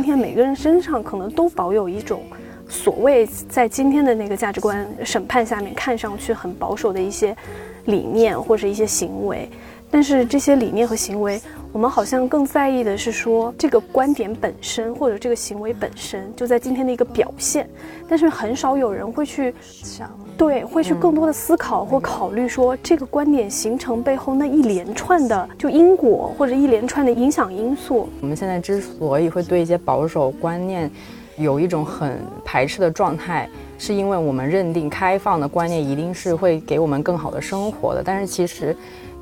[0.00, 2.22] 今天每个人身上可能都保有一种
[2.66, 7.36] 所谓在今天的那个价值观审判下面看上去很保守的一些
[7.84, 9.46] 理念或者一些行为，
[9.90, 11.38] 但是这些理念和行为。
[11.70, 17.68] 我们好像更在意的是说这个观点本身，或者这个行为本身就在今天的一个表现，
[18.08, 28.08] 但是很少有人会去想，对，会去更多的思考或考虑说这个观点形成背后那一连串的就因果或者一连串的影响因素。
[28.22, 30.90] 我们现在之所以会对一些保守观念
[31.36, 38.74] 有一种很排斥的状态，是因为我们认定开放的观念一定是会给我们更好的生活的，但是其实。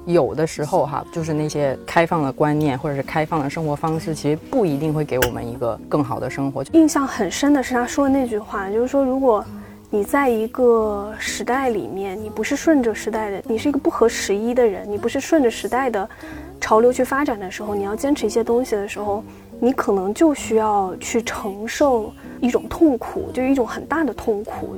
[0.07, 6.64] 有的时候哈，就是那些开放的观念或者是开放的生活方式，其实不一定会给我们一个更好的生活。
[6.73, 9.45] 印象很深的是他说的那句话，就是说，如果
[9.91, 16.06] 你在一个时代里面，你不是顺着时代的，你是一个不合时宜的人，你不是顺着时代的
[16.61, 19.25] 潮流去发展的时候，你要坚持一些东西的时候，
[19.58, 24.77] 你可能就需要去承受一种痛苦，就是一种很大的痛苦。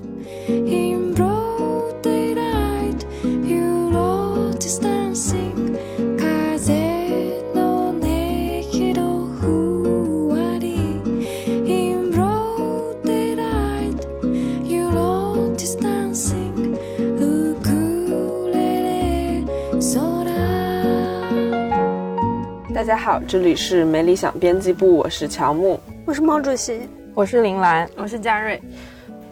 [22.80, 28.58] 大家好，这里是没理想编辑部，我是乔木，我是毛主席，我是林兰，我是佳瑞。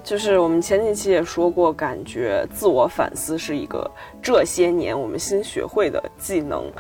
[0.04, 6.70] 就是我们前几期也说过，感觉自我反思是一个这些年我们新学会的技能。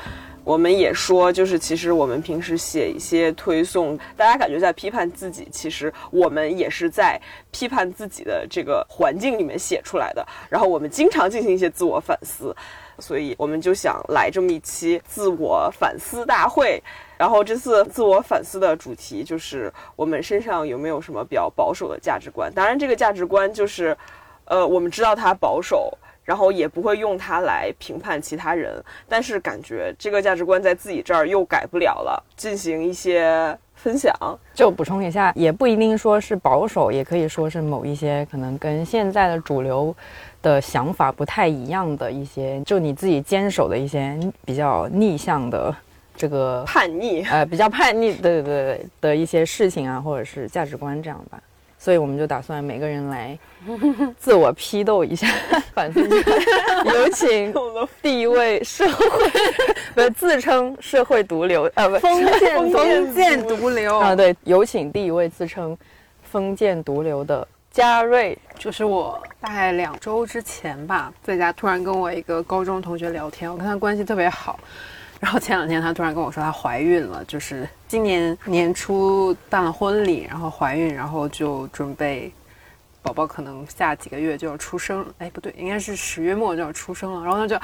[0.44, 7.18] 我们也说，就是其实我们平时写一些推送，大家感觉在批判自己，其实我们也是在
[7.50, 10.22] 批判自己的这个环境里面写出来的。
[10.50, 12.54] 然后我们经常进行一些自我反思。
[12.98, 16.82] 所以我们就想来这么一期自我反思大会，
[17.16, 22.52] 然后这次自我反思的主题就是我们身上有没有什么比较保守的价值观？
[22.54, 23.96] 当然，这个价值观就是，
[24.44, 34.12] 呃，我们知道它保守，然后也不会用它来评判其他人，但是感觉这个价值观在自己这儿又改不了了，进行一些分享。
[34.54, 39.94] 就补充一下，也不一定说是保守，也可以说是某一些可能跟现在的主流。
[40.42, 45.74] 的想法不太一样的一些，就你自己坚守的一些比较逆向的
[46.16, 51.40] 这个叛逆，呃，比较叛逆，对对对的一些事情啊，或者是价值观这样吧。
[51.80, 53.38] 所以我们就打算每个人来
[54.18, 55.28] 自我批斗一下，
[55.72, 56.32] 反思一下。
[56.92, 57.54] 有请
[58.02, 59.06] 第一位社会
[59.94, 65.76] 不自称社会毒瘤呃，不封建 封建毒瘤啊，对，有请第一位自称
[66.24, 67.46] 封建毒瘤的。
[67.78, 74.58] 嘉瑞就是我，大概两周之前吧，在家突然跟我一个高中同学聊天，我跟他关系特别好。
[75.20, 82.32] 然后前两天他突然跟我说她怀孕了，就是今年年初办了婚礼，然后怀孕，然后就准备
[83.00, 85.06] 宝宝可能下几个月就要出生。
[85.18, 87.22] 哎，不对，应该是十月末就要出生了。
[87.22, 87.56] 然后他就。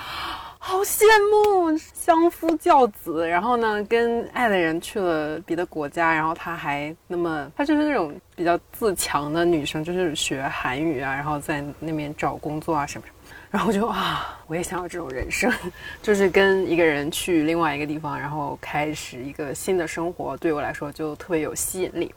[0.67, 15.53] 好羡慕相夫教子，然后呢，跟爱的人去了别的国家，然后他还那么，他就是那种比较自强的女生，就是学韩语啊，然后在那边找工作啊什么什么，然后我就啊，我也想要这种人生，
[16.01, 22.15] 就是跟一个人去另外一个地方，然后开始一个新的生活，对我来说就特别有吸引力。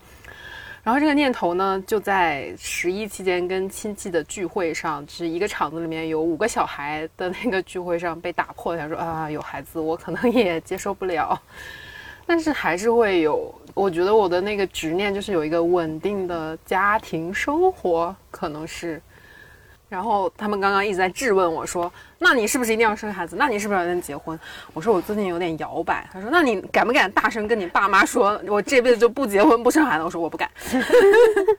[0.88, 8.78] 然后这个念头呢，就在十一期间跟亲戚的聚会上，就是一个场子里面有五个小孩的那个聚会上被打破。
[8.78, 11.38] 他说啊，有孩子我可能也接受不了，
[12.26, 13.54] 但是还是会有。
[13.74, 19.02] 我觉得我的那个执念就是有一个稳定的家庭生活，可能是。
[19.90, 23.36] 然后他们刚刚一直在质问我说：“那你是不是一定要生孩子？
[23.40, 24.38] 那你是不是要跟结婚？”
[24.74, 30.50] 我说：“我最近有点摇摆。”他说：“那你敢不敢大声跟你爸妈说，我这辈子就不结婚不生孩子？”我说：“我不敢。”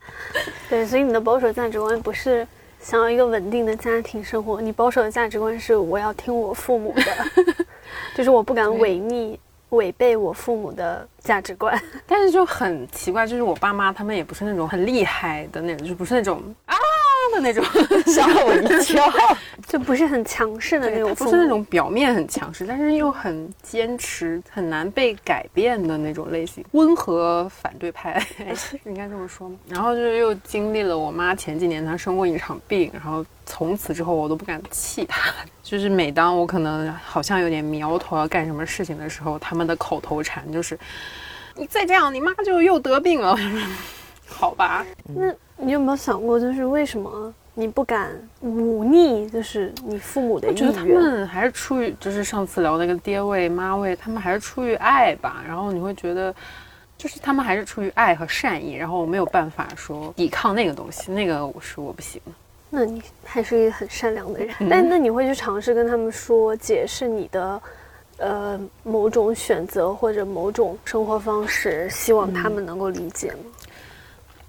[0.68, 2.46] 对，所以你的保守价值观不是
[2.80, 7.54] 想要一个稳定的家庭生活，你保守的价值观是我要听我父母的，
[8.14, 9.40] 就是我不敢违逆、
[9.70, 11.80] 违背我父母的价值观。
[12.06, 16.67] 但是就很奇怪，就是我爸妈他们也不是那种很厉害的那种，就不是那种啊。
[17.40, 17.64] 的那种
[18.06, 19.04] 吓我一跳，
[19.66, 28.20] 就不是很强势的那种，不是那种表面很强势，但是又很坚持、很难被改变的那种类型，温和反对派，
[28.84, 29.56] 应该这么说吗？
[29.68, 35.30] 然后就是又经历了我妈前几年她生过一场病，然后从此之后我都不敢气她，
[35.62, 40.78] 就是每当我可能好像有点苗头要干什么事情的时候，他们的口头禅就是
[41.54, 43.36] ：“你再这样，你妈就又得病了。”
[44.26, 45.32] 好吧，那。
[45.60, 48.10] 你有没有想过，就是为什么你不敢
[48.40, 50.68] 忤逆，就是你父母的意愿？
[50.68, 55.42] 我觉得他们还是出于，就是上次聊那个爹味妈味，他们还是出于爱吧。
[55.46, 56.32] 然后你会觉得，
[56.96, 62.32] 就是他们还是出于爱和善意，然后我没有办法说抵抗那个东西，那个我是我不行的。
[62.70, 67.62] 那你还是一个很善良的人，但那你会去尝试跟他们说解释你的，
[68.18, 73.38] 呃，某种选择或者某种生活方式，希望他们能够理解吗？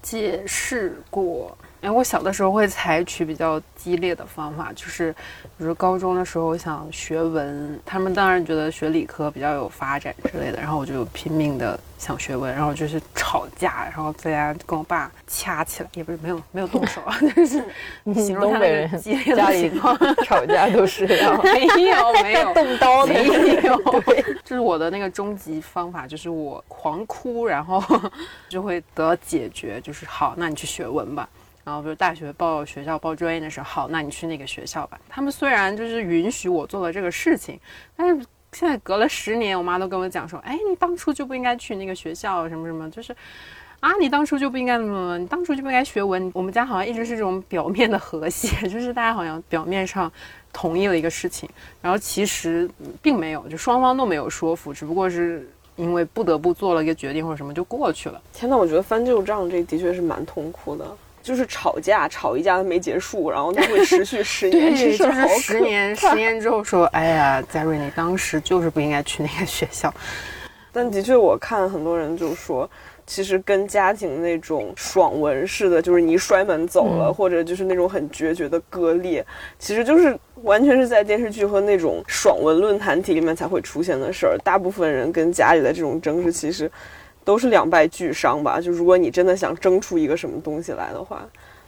[0.02, 1.56] 解释过。
[1.80, 5.12] 哎，我小的时候会采取比较激烈的方法，就是，
[5.56, 17.64] 比如高中的时候，想学文，他们当然觉得学理科比较有发展之类的，然后我就拼命的想学文，然后就是吵架，然后在家跟我爸掐起来，也不是没有没有动手啊， 就是
[18.14, 19.96] 形容他那个东北人激烈家里的情况。
[20.24, 23.24] 吵架都是要 没有没有 动刀的，没
[23.64, 23.82] 有，
[24.44, 27.82] 就是我的那个终极方法，就是我狂哭，然后
[28.50, 31.26] 就会得到解决，就是好，那你去学文吧。
[31.64, 34.98] 然后比如大学报学校报专业的时候，好，那你去那个学校吧。
[35.08, 37.58] 他们虽然就是允许我做了这个事情，
[37.96, 43.14] 但是现在隔了十年，我妈都跟我讲说，哎，你当初就不应该去那个学校，什么什么，就是。
[43.80, 46.30] 啊，你当初就不应该怎么，你当初就不应该学文。
[46.34, 50.12] 我们家好像一直是这种表面的和谐， 就是大家好像表面上
[50.52, 51.48] 同意了一个事情，
[51.80, 52.68] 然后其实
[53.00, 58.20] 并没有，就双方都没有说服，只不过是因为不得不做了一个决定或者什么就过去了。
[58.34, 60.84] 天呐，我觉得翻旧账这的确是蛮痛苦的，
[61.22, 69.92] 就是吵架吵一架都没结束，然后它会持续十年，这事就是好十年，十年之后说，哎呀，佳瑞，你当时就是不应该去那个学校。
[70.72, 72.68] 但的确，我看很多人就说，
[73.04, 79.26] 其实跟家庭那种爽文似的，就是你一摔门走了，嗯或者就是那种很决绝的割裂，
[79.58, 84.38] 其实就是完全是在电视剧和那种爽文论坛体里面才会出现的事儿。
[84.44, 86.70] 大部分人跟家里的这种争执，其实
[87.24, 88.60] 都是两败俱伤吧。
[88.60, 91.22] 就如果你真的想争出一个什么东西来的话，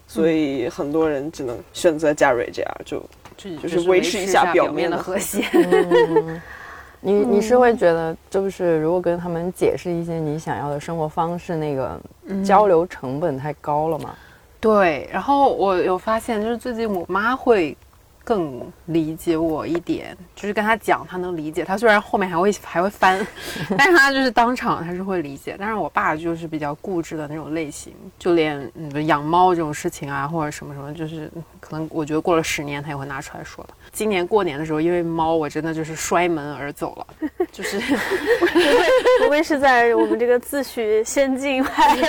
[0.06, 3.02] 所以很多人只能选择嘉瑞这样，就
[3.36, 5.44] 就就是维持一下表表面的和谐。
[7.00, 11.98] 你 你是会觉得，就是如果跟他们解释一些你想要的生活方式，那个
[12.44, 14.14] 交流成本太高了吗？
[14.60, 17.76] 对，然后我有发现，就是最近我妈会
[18.24, 21.64] 更理解我一点，就是跟他讲，他能理解。
[21.64, 23.24] 他虽然后面还会还会翻，
[23.76, 25.56] 但是他就是当场他是会理解。
[25.58, 31.30] 但是我爸就是比较固执的那种类型，就连嗯养猫这种事情啊，或者什么什么，就是
[31.60, 33.74] 可能我觉得过了十年他也会拿出来说吧。
[33.90, 37.06] 今年过年的时候，因为猫，我真的就是摔门而走了，
[37.52, 42.02] 就是不会不会是在我们这个自诩先进派的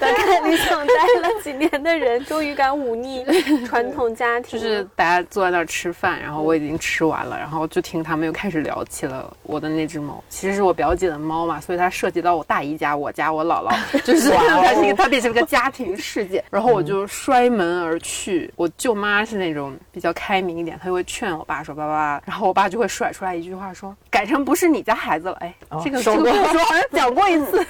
[0.00, 3.24] 看理想待了几年的人，终于敢忤逆
[3.66, 4.58] 传统家庭？
[4.58, 10.22] 就是大家坐在那儿吃饭，然后我已经吃完了，然后就听他们又开始聊起了我的那只猫。
[10.28, 16.44] 其实是我表姐的猫嘛，所以它涉及到我大姨家、我家、我姥姥，就是 它是一个它变成了个家庭事件。
[16.50, 18.48] 然后我就摔门而去。
[18.54, 27.66] 我舅妈是那种比较开明一点，她就会劝我爸说：“爸爸。”然后我爸就会甩出来一句话说：“改成不是你家孩子了。”哎，这个这说过个故事我好像讲过一次。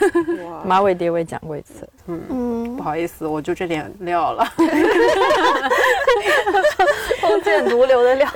[0.64, 4.44] 马尾蝶我也讲过一次，嗯不，好意思，我就这点料了。
[7.20, 8.28] 封建毒瘤的料，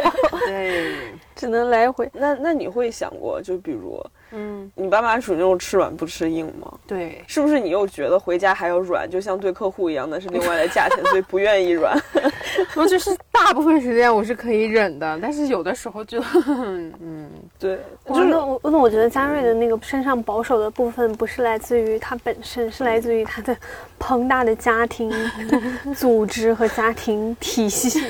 [0.46, 0.94] 对，
[1.36, 2.08] 只能来回。
[2.14, 6.72] 那那你会想过，就比如嗯，你爸妈属于那种吃软不吃硬吗？
[6.86, 7.22] 对。
[7.26, 11.96] 是不是你又觉得回家还要软，就像对客户一样，那是另外的价钱，所以不愿意软？
[12.76, 16.22] 我就是大部分时间我是可以忍的，但是有的时候就，
[17.00, 23.56] 嗯，对，哇就是那我那我觉得嘉瑞的那个身上保守的部分，不是来自于他本身，是来自于他的
[23.98, 25.12] 庞大的家庭
[25.96, 28.00] 组织和家庭体系。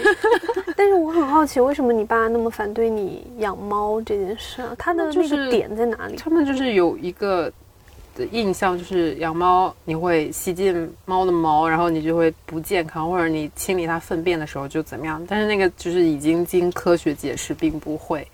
[0.76, 4.74] 但是我很好奇，为什么你爸那么反对你养猫这件事啊？
[4.78, 7.52] 他的那就是个点在哪他们就是有一个
[8.14, 15.24] 的印象，就是养猫你会吸进猫的毛，然后你就会不健康，或者你清理它粪便的时候就怎么样。
[15.28, 18.26] 但是那个就是已经经科学解释，并不会，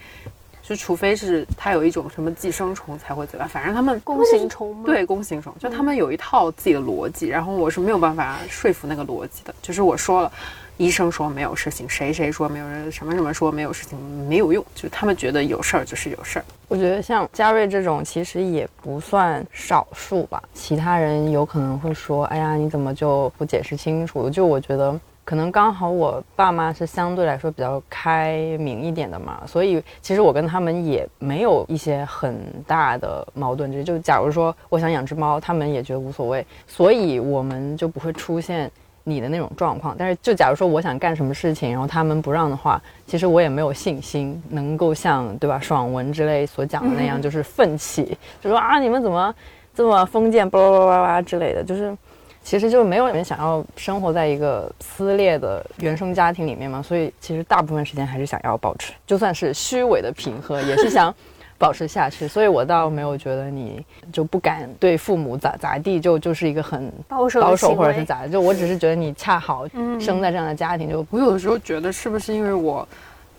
[0.67, 9.55] 就除非是它有一种什么寄生虫才会怎么样，反正他们弓形虫吗？，对弓形虫，就他们有一套自己的逻辑，然后我是没有办法说服那个逻辑的。
[9.61, 10.33] 就是我说了，
[10.79, 14.65] 医生说没有事情，谁谁说没有人，什么什么说没有事情，没有用。
[14.75, 16.45] 就是他们觉得有事儿就是有事儿。
[16.67, 20.43] 我觉得像嘉瑞这种其实也不算少数吧。
[20.55, 33.85] 其他人有可能会说：“哎呀，你怎么就不解释清楚？”就我觉得，可能刚好我爸妈是相对来说比较开明一点的嘛，所以其实我跟他们也没有一些很大的矛盾。
[33.85, 38.71] 就假如说我想养只猫，他们也觉得无所谓，所以我们就不会出现。
[39.07, 49.35] 你的那种状况，但是就假如说我想干什么事情，然后他们不让的话，其实我也没有信心能够像对吧爽文之类所讲的那样，就是奋起，就说啊你们怎么
[49.75, 51.95] 这么封建，巴拉巴拉巴拉之类的，就是
[52.45, 61.13] 其实就没有人想要生活在一个撕裂的原生家庭里面嘛，所以其实大部分时间还是想要保持，就算是虚伪的平和，也是想
[61.57, 63.83] 保持下去， 所以我倒没有觉得你
[64.13, 69.67] 就不敢对父母咋咋地，就就是一个很保守保守或者是咋的，就我只是觉得你恰好
[69.99, 72.87] 生在这样的家庭，就我有的时候觉得是不是因为我，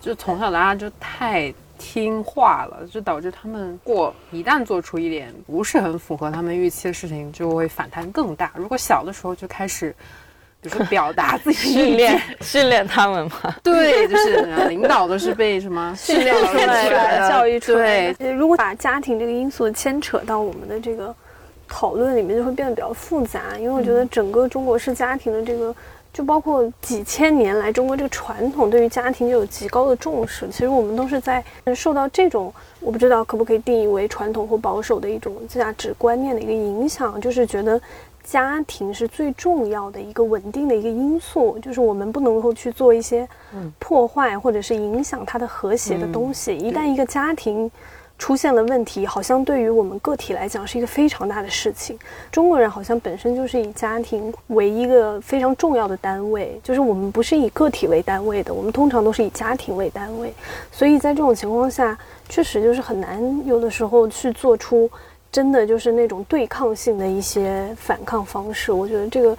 [0.00, 8.52] 就从小到大就太听话了，就导致他们过一旦做出一点不是很符合他们预期的事情，就会反弹更大。
[8.56, 9.94] 如果小的时候就开始，
[10.60, 13.54] 比如说表达自己 训练，训练他们嘛。
[13.62, 18.32] 对，就是呃领导都是被什么训练出来的、教育出来的对，的。
[18.32, 21.14] 如果把家庭这个因素牵扯到我们的这个
[21.68, 23.58] 讨论里面，就会变得比较复杂。
[23.58, 25.74] 因为我觉得整个中国式家庭的这个，
[26.16, 30.48] 就包括几千年来中国这个传统对于家庭就有极高的重视。
[30.48, 31.44] 其实我们都是在
[31.74, 37.78] 受到这种，我不知道可不可以定义为传统或保守的一种价值观念的一个影响，就是觉得。
[38.28, 43.24] 家庭是最重要的一个稳定的一个因素，就是我们不能够去做一些
[43.78, 46.52] 破坏或者是影响它的和谐的东西。
[46.52, 47.70] 一旦一个家庭
[48.18, 51.98] 出现了问题，好像对于我们个体来讲是一个非常大的事情。
[52.32, 60.32] 中国人好像本身就是以家庭为一个非常重要的单位，就是我们不是以个体为单位的，我们通常都是以家庭为单位。
[60.72, 61.96] 所以在这种情况下，
[62.28, 64.90] 确实就是很难有的时候去做出。
[65.32, 69.36] 真的就是那种对抗性的一些反抗方式，我觉得这个，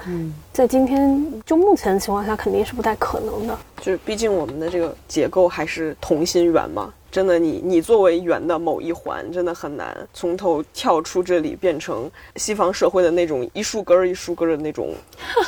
[0.53, 3.57] 在今天就目前的情况下肯定是不太可能的。
[3.81, 14.93] 就是毕竟我们的这个结构还是同心圆嘛，真的你你作为圆的某一环，真的很难从头跳出这里变成西方社会的那种一树根儿一树根儿的那种。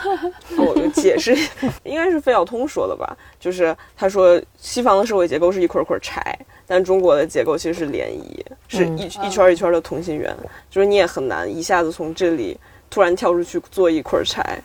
[0.58, 1.36] 我就解释，
[1.84, 6.38] 应该是费孝通说的吧，就是他说西方的社会结构是一捆捆柴。
[6.66, 10.36] 但中国的结构其实是涟漪，是一一圈一圈的同心圆，
[10.70, 12.56] 就是你也很难一下子从这里
[12.92, 14.62] 突然跳出去做一捆柴。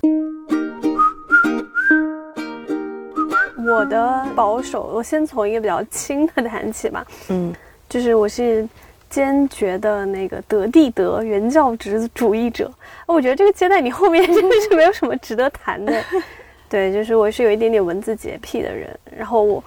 [3.67, 7.07] 我的保守，我先从一个比较轻的谈起吧。
[7.29, 7.55] 嗯，
[7.89, 8.69] 就是我是
[9.09, 12.71] 坚决的那个德地德原教旨主义者。
[13.07, 15.93] 我觉得这个接在你后面真的是没有什么值得谈的。
[16.69, 19.63] 对，就是我是有一点点文字洁癖的人，然后我。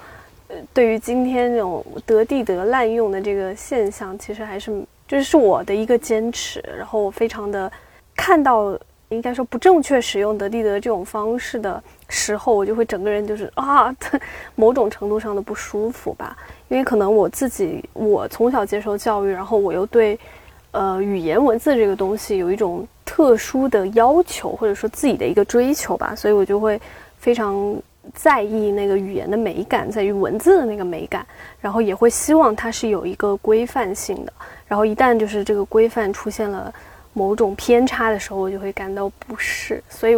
[0.50, 4.72] 呃，对于今天这种得地得滥用的这个现象，其实还是
[5.06, 6.64] 就是是我的一个坚持。
[6.78, 7.70] 然后我非常的
[8.16, 13.96] 看到，应该说不正确使用德地德这种方式的时候，我就会整个人就是啊，
[14.56, 16.36] 某种程度上的不舒服吧。
[16.68, 20.20] 因为可能我自己，我从小接受教育，然后我又对
[20.72, 26.80] 呃语言文字这个东西有一种特殊的要求，或者说自己的一个追求吧，所以我就会
[27.18, 27.76] 非常。
[28.14, 31.28] 在意那个语言的美感，在于文字的那个美感，
[31.60, 34.32] 然后也会希望它是有一个规范性的。
[34.66, 36.74] 然后一旦就是这个规范出现了
[37.18, 39.84] 某种偏差的时候，我就会感到不适。
[39.90, 40.16] 所以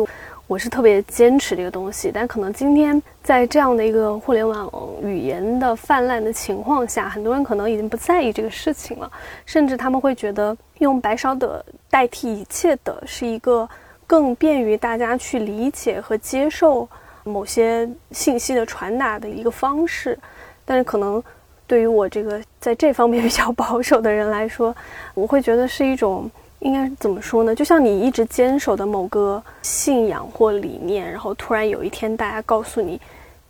[0.47, 2.11] 我是特别坚持这个东西。
[2.13, 4.69] 但可能今天在这样的一个互联网
[5.01, 9.09] 语言的泛滥的情况下，很多人可能已经不在意这个事情了，
[9.45, 13.67] 甚至他们会觉得用白少的代替一切的是一个
[14.05, 16.87] 更便于大家去理解和接受。
[17.25, 20.17] 某些信息的传达的一个方式，
[20.65, 21.21] 但是可能
[21.67, 24.75] 对于我这个在这方面比较保守的人来说，
[25.13, 27.55] 我会觉得是一种应该怎么说呢？
[27.55, 32.99] 就像你一直坚守的某个信仰或理念，然后突然有一天大家告诉你，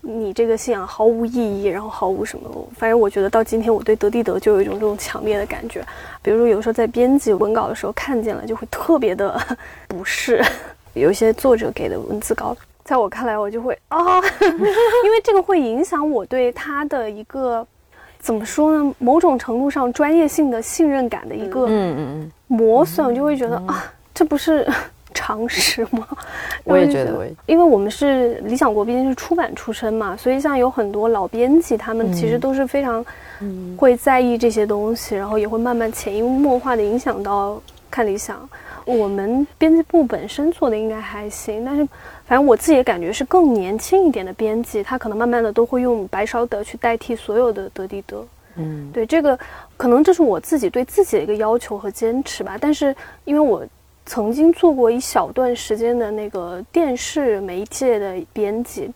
[0.02, 2.50] 你这个信仰毫无意义，然后毫无什么。
[2.78, 5.84] 反正我觉得到今天，我对德地德就有一种这种强烈的感觉。
[6.22, 9.40] 比如说，有时候在编辑文稿的时候看见了，就会特别的
[9.88, 10.44] 不适。
[10.94, 12.56] 有些作者给的文字稿。
[12.84, 17.66] 在我看来，我就会啊， 因为这个会影响我对他的一个
[18.20, 18.94] 怎么说呢？
[19.00, 21.68] 某种程度上专业性的信任感的一个
[22.48, 24.68] 磨损，我就会觉得啊，这不是
[25.14, 26.06] 常识吗？
[26.66, 27.12] 我也觉得，
[27.46, 33.04] 因为我们是理想国，毕竟是出版出身嘛，所以像有很多老编辑，他们其实都是非常
[33.78, 37.60] 会在意这些东西，然后也会慢慢潜移默化的影响到
[37.90, 38.38] 看理想。
[38.98, 41.88] 我们编辑部本身做的应该还行，但是。
[42.30, 48.24] 反正我自己的感觉是，更年轻一点的编辑，他可能慢慢的都会用白勺德去代替所有的德地德。
[48.56, 49.36] 嗯，对，这个
[49.76, 52.56] 可能这是我自己对自己的一个要求和坚持吧。
[52.62, 53.66] 但是因为我
[54.06, 58.94] 曾经做过一小段时间的那个电视媒介的编辑，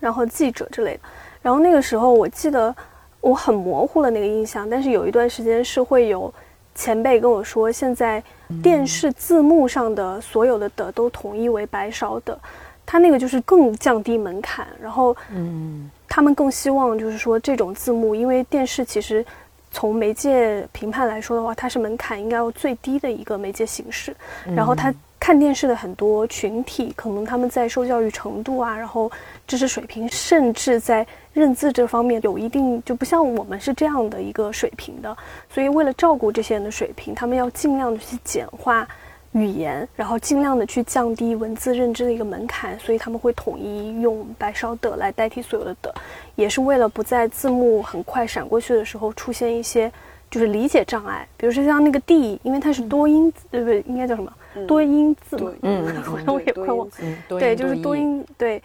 [0.00, 1.00] 然后记者之类的，
[1.40, 2.76] 然后那个时候我记得
[3.22, 6.30] 我很模糊的那个印象，但是有一段时间是会有
[6.76, 8.22] 前辈跟我说，现在
[8.62, 12.38] 电视字幕上的所有的的都统一为白勺的。
[12.84, 19.26] 他那个就是更降低门槛，然后，嗯，他们更希望就是说这种字幕，因为电视其实
[19.72, 24.14] 从媒介评判来说的话，它是门槛应该要最低的一个媒介形式，
[24.54, 24.94] 然后他。
[25.18, 29.10] 看电视的很多群体，可能他们在受教育程度啊，然后
[29.46, 35.16] 知识水平，甚至在认字这方面有一定就不像我们是这样的一个水平的。
[35.48, 38.86] 所以为了照顾这些人的水平，他们要尽量的去简化
[39.32, 42.78] 语言，然后尽量的去降低文字认知的一个门槛。
[42.78, 45.94] 所以他们会统一用白烧的来代替所有的的，
[46.34, 49.90] 也是为了不在字幕很快闪过去的时候出现一些。
[50.28, 53.80] 就是理解障碍，比如说像那个 D，因为它是多音字，对不对？
[53.86, 54.30] 应该叫什么？
[54.66, 55.52] 多音字嘛。
[55.62, 55.86] 嗯，
[56.26, 56.86] 我也快忘。
[57.28, 58.26] 对，就是多音。
[58.36, 58.60] 对，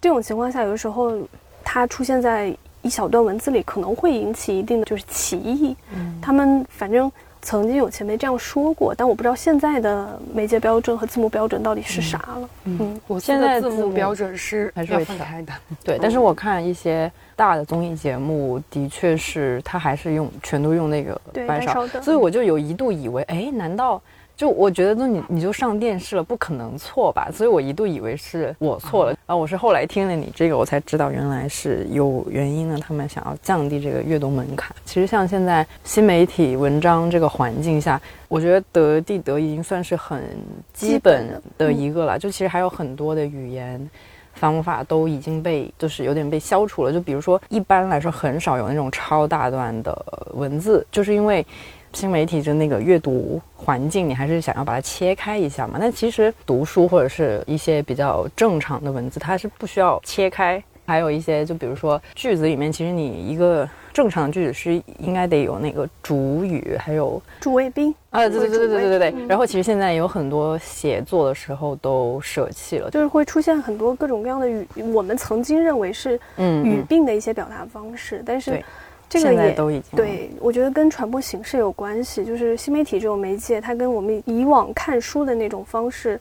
[0.00, 1.16] 这种情况下，有的时候
[1.62, 5.76] 它出现在一小段文字里，可能会引起一定的就是歧义。
[5.94, 7.10] 嗯，他们反正。
[7.42, 12.48] 曾经有前辈这样说过，但我不知道现在的媒介标准和字幕标准到底是啥了。
[12.64, 15.52] 嗯，我现在字幕标准是还是分开的。
[15.82, 24.02] 对，但是我看一些大的综艺节目，的确是他还是用全都用那个白烧，所以我就有一度以为，哎，难道？
[24.40, 27.28] 就我觉得，那你你就上电视了，不可能错吧？
[27.30, 29.36] 所以我一度以为是我错了啊！
[29.36, 32.78] 我是后来听了你这个，我才知道原来是有原因的。
[32.78, 34.74] 他们想要降低这个阅读门槛。
[34.86, 40.22] 其实像现在新媒体文章这个环境下，我觉得得地得已经算是很
[40.72, 42.18] 基本的一个了。
[42.18, 43.90] 就其实还有很多的语言
[44.32, 46.90] 方法都已经被就是有点被消除了。
[46.90, 49.94] 就比如说，一般来说很少有那种超大段的
[50.32, 51.46] 文字，就是因为。
[51.92, 55.78] 新媒体就那个阅读环境，你还是想要把它切开一下嘛？
[55.80, 60.62] 那其实读书或者是一些比较正常的文字，它是不需要切开。
[60.86, 69.26] 还有一些，就比如说句子里面，其实你一个正常的句子是应该得有那个主语，还有主谓宾啊，对对对对对对对。
[69.28, 78.60] 然后其实现在有很多写作的时候都舍弃了，就是会出现很多各种各样的语，我们曾经认为是语病的一些表达方式，但是。
[79.10, 82.24] 这个也都已经对，我觉得跟传播形式有关系。
[82.24, 86.18] 就是新媒体这种媒介，它跟我们以往看书的那种方式、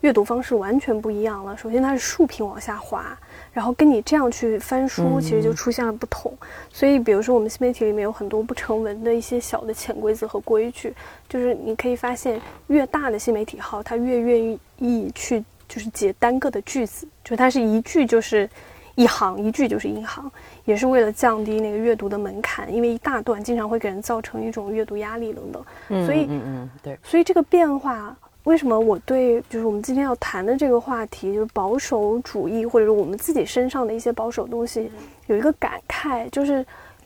[0.00, 1.56] 阅读方式完全不一样了。
[1.56, 3.16] 首先，它是竖屏往下滑，
[3.52, 6.36] 然后跟你这样去翻书，其实就出现了不同。
[6.72, 10.92] 所以，比如说我们新媒体里面有很多不成文的一些小的潜规则和规矩，
[11.28, 18.50] 就是你可以发现，越大的新媒体号，它越愿意去就是解单个的句子，就它是一句就是
[18.94, 20.30] 一行，一句就是一行。
[20.64, 34.90] 也是为了降低那个阅读的门槛，因为一大段经常会给人造成一种阅读压力等等，嗯所以嗯嗯对，所以这个变化，为什么我对就是我们今天要谈的这个话题，就是保守主义或者是我们自己身上的一些保守东西，
[35.26, 36.64] 有一个感慨，就是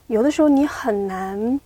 [0.09, 1.61] 有的时候你很难。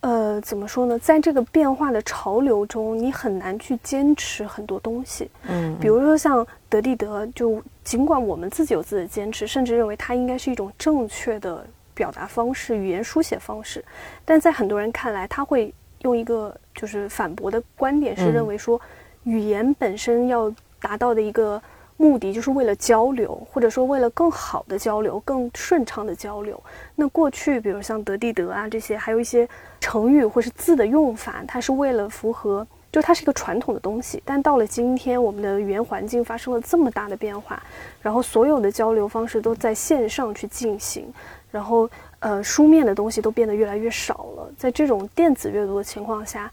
[0.00, 0.98] 呃，怎么说呢？
[0.98, 5.28] 在这个变化的潮流中，你很难去坚持很多东西。
[5.48, 13.84] 嗯，比如说像德地德，就尽管我们自己有自己的坚持，甚至认为它应该是一种正确的表达方式、语言书写方式，
[14.24, 18.80] 但在很多人看来，他会用一个就是反驳的观点，是认为说，
[19.24, 20.48] 语言本身要
[20.80, 21.60] 达到的一个。
[21.98, 26.58] 目的就是为了交流，或者说为了更好的交流、更顺畅的交流。
[26.94, 29.46] 那过去，比如像德地德啊这些，还有一些
[29.80, 34.22] 成语或是字的用法，它是为了符合，就它是一个传统的东西。
[34.24, 37.60] 但到了今天，我们的语言环境发生了这么大的变化，
[38.00, 41.12] 然后所有的交流方式都在线上去进行，
[41.50, 44.48] 然后呃，书面的东西都变得越来越少了。
[44.56, 46.48] 在这种电子阅读的情况下，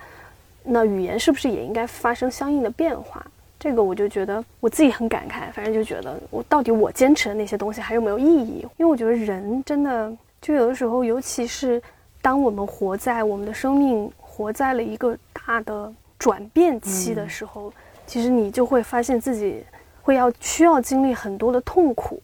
[0.64, 3.24] 那语言是不是也应该发生相应的变化？
[3.60, 8.60] 这个我就觉得我自己很感慨，反正就觉得我到底我坚持的那些东西还有没有意义？
[8.78, 11.82] 因为我觉得人真的就有的时候，尤其是
[12.22, 17.74] 当我们活在我们的生命活在了一个大的转变期的时候，
[18.06, 19.64] 其实你就会发现自己
[20.02, 22.22] 会要需要经历很多的痛苦，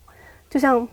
[0.49, 0.87] 就像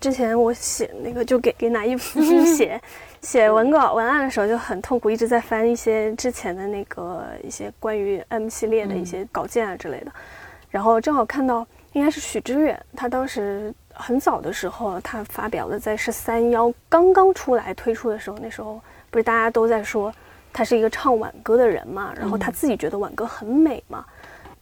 [0.00, 2.80] 之前我写那个就给给哪一夫写。
[3.20, 10.12] 写文稿文案的时候就很痛苦，一直在翻一些之前的那个一些关于 M 系列的一些稿件啊之类的，
[10.70, 20.12] 然后正好看到应该是许知远，他当时很早的时候他发表的在十三幺刚刚出来推出的时候，那时候不是大家都在说
[20.52, 24.04] 他是一个唱挽歌的人嘛，然后他自己觉得挽歌很美嘛，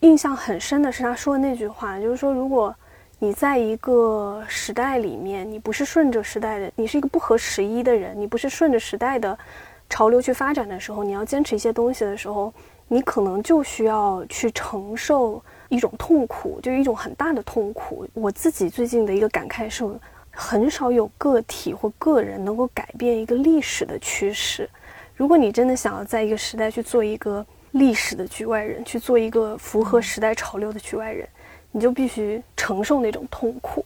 [0.01, 2.75] 印象很深的是他说的那句话，就是说如果。
[3.19, 9.37] 你在一个时代里面，你不是顺着时代的，你是一个不合时宜的人，你不是顺着时代的
[9.89, 12.53] 潮流去发展的时候，你要坚持一些东西的时候，
[12.89, 18.07] 你可能就需要去承受一种痛苦，就是一种很大的痛苦。
[18.13, 19.83] 我自己最近的一个感慨是，
[20.31, 24.69] 很少有个体或个人能够改变一个历史的趋势。
[25.15, 31.27] 如果你真的想要在一个时代去做一个历史的局外人，去做一个符合时代潮流的局外人。
[31.77, 33.85] 你就必须承受那种痛苦，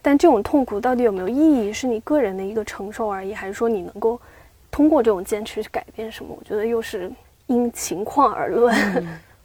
[0.00, 4.18] 但这种痛苦到底有没有意义，是你个人的一个承受而已，还是说你能够
[4.70, 6.34] 通过这种坚持去改变什么？
[6.34, 7.12] 我觉得又是
[7.48, 8.74] 因情况而论。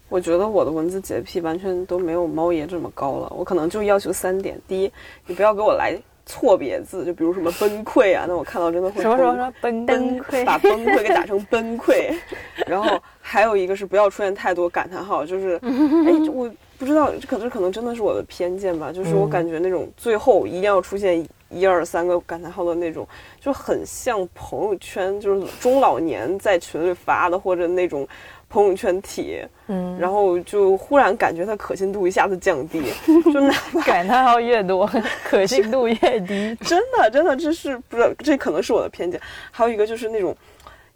[0.08, 4.92] 我觉得我的文字洁癖完全都没有猫爷这么高了，我可能就要求三点：第一，
[5.26, 5.94] 你不要给我来
[6.26, 12.16] 错别字，就比如什么崩溃啊，那我看到真的会什么什么什么崩崩溃把崩溃给打成崩溃。
[12.66, 12.98] 然后
[13.32, 15.58] 还有一个是不要出现太多感叹号，就是
[16.06, 23.08] 哎，我不知道，这可能可能真的是我的偏见吧，就是我感觉那种最后一定要出现一二三个感叹号的那种，
[23.40, 28.06] 就很像朋友圈，就是中老年在群里发的或者那种。
[28.54, 32.84] 朋友圈帖，嗯，然后就忽然感觉它可信度一下子降低，
[33.32, 34.86] 就哪感叹号越多，
[35.24, 36.54] 可信度越低。
[36.68, 39.18] 真的，真的，这是不知道，这可能是我的偏见。
[39.52, 40.36] 还有一个就是那种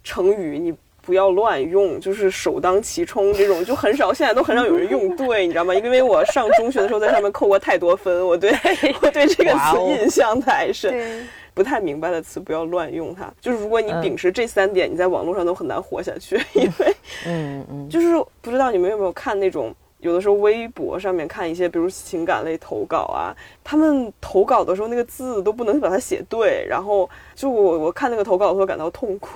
[0.04, 0.70] 成语，你
[1.06, 5.72] 不要乱用，就是首当其冲这种，就很少，现在都很少有人用对，你知道吗？
[5.72, 8.50] 因为我上中学的时候在上面扣过太多分，我对
[9.00, 11.24] 我对这个词印象太深。
[11.54, 13.32] 不太明白的词不要乱用它。
[13.40, 18.08] 就是如果你秉持这三点，你在网络上都很难活下去，因为，嗯嗯，就是
[18.42, 23.32] 不知道你们有没有看那种，有的时候微博上面看一些，比如情感类投稿啊，
[23.64, 29.30] 他们投稿的时候那个字都不能把它写对，然后就我我看那个投稿的时候感到痛苦，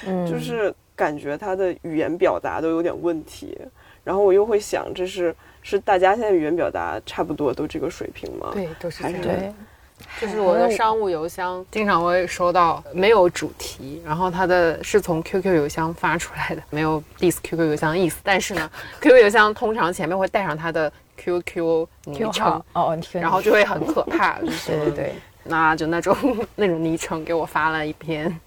[0.26, 3.56] 就是感觉他的语言表达都有点问题，
[4.04, 8.50] 然后我又会想，这是是大家现在语言表达差不多都这个水平吗？
[8.52, 9.54] 对，都是这样对。
[10.18, 18.20] 就是我的商务邮箱经常会收到没有主题，然后它的是从 QQ 邮箱发出来的，没有 diss QQ 邮箱的意思。
[18.22, 24.38] 但是呢， QQ 邮箱通常前面会带上它的 QQ 昵称哦，然后就会很可怕。
[24.66, 26.14] 对对对，那就那种
[26.56, 28.40] 那种昵称给我发了一篇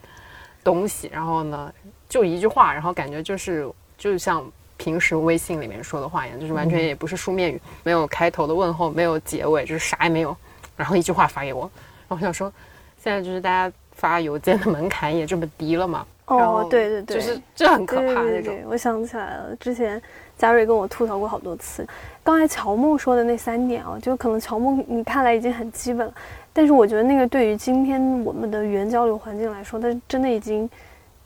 [0.63, 1.71] 东西，然后呢
[2.13, 4.45] 就一句话，然后感觉就是就像
[4.77, 10.37] 平时微信里面说的话一样，就是完全也不是书面语，没有开头的问候，没有结尾，就是啥也没有。
[10.77, 11.61] 然后一句话发给我，
[12.07, 12.53] 然后我想说，
[13.01, 16.05] 现在就是大家发邮件的门槛也这么低了嘛？
[16.25, 18.55] 哦，对对对，就是这很可怕那种。
[18.67, 19.99] 我想起来了，之前
[20.37, 21.83] 嘉瑞跟我吐槽过好多次。
[22.23, 26.13] 刚才乔木说的那三点啊，就可能乔木你看来已经很基本了，
[26.53, 30.69] 但是我觉得那个对于今天我们的语言交流环境来说，它真的已经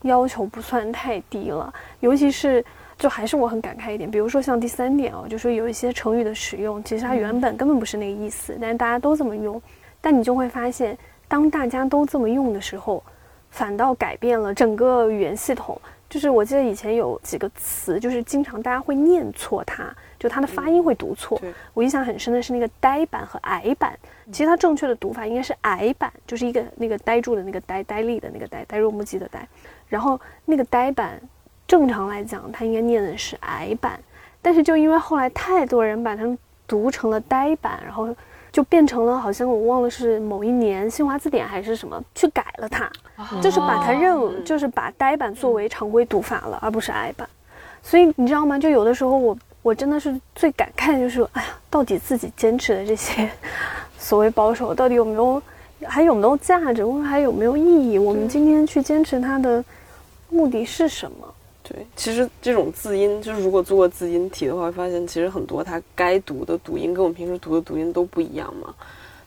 [0.04, 1.74] 要求不算太低了。
[2.00, 2.64] 尤其是，
[2.98, 9.62] 就还是我很感慨一点，比如说像第三点哦，就说有一些成语的使用，其实它原本根本不是那个意思，但是大家都这么用，
[10.02, 13.04] 但你就会发现，当大家都这么用的时候。
[13.50, 15.80] 反倒改变了整个语言系统。
[16.10, 19.86] 就是我记得以前有几个词，就是经常大家会念错它，
[20.20, 21.42] 就它的发音会读错。
[21.74, 23.98] 我印象很深的是那个呆板和矮板，
[24.32, 29.48] 其实它正确的读法应该是矮板，就是一个那个呆住的那个呆，呆立的那个呆，呆若木鸡的呆。
[29.88, 31.22] 然后那个呆板，
[31.68, 34.00] 正常来讲它应该念的是矮板，
[34.42, 36.24] 但是就因为后来太多人把它
[36.68, 38.16] 读成了呆板，然后。
[38.50, 42.90] 就变成了好像我忘了是某一年新华字典还是什么去改了它，
[43.40, 47.30] 就是把它认就是把呆板作为常规读法了，而不是矮板。
[47.84, 48.58] 所以你知道吗？
[48.58, 53.30] 就有的时候我我真的是最感慨就是，哎呀，到底自己坚持的这些
[54.00, 55.40] 所谓保守，到底有没有
[55.84, 58.00] 还有没有价值，或者还有没有意义？
[58.00, 59.64] 我们今天去坚持它的
[60.30, 61.34] 目的是什么？
[61.64, 68.74] 对，其实这种字音，就是如果做过字音题的话，会发现其实很多它该读的读音跟我们平时读的读音都不一样嘛。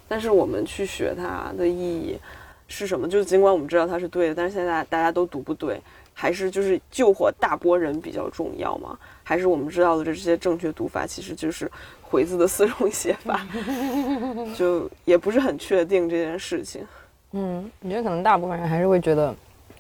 [0.09, 2.19] 但是我们去学它的意义
[2.67, 3.07] 是什么？
[3.07, 5.81] 就是尽管我们知道它是对的，但是现在大家都读不对，
[6.15, 8.99] 还是就是救活大波人比较重要嘛？
[9.23, 13.47] 还是我们知道的这些正确读法其实就是回字的四种写法？
[14.57, 16.85] 就也不是很确定这件事情。
[17.33, 19.33] 嗯，你觉得可能大部分人还是会觉得，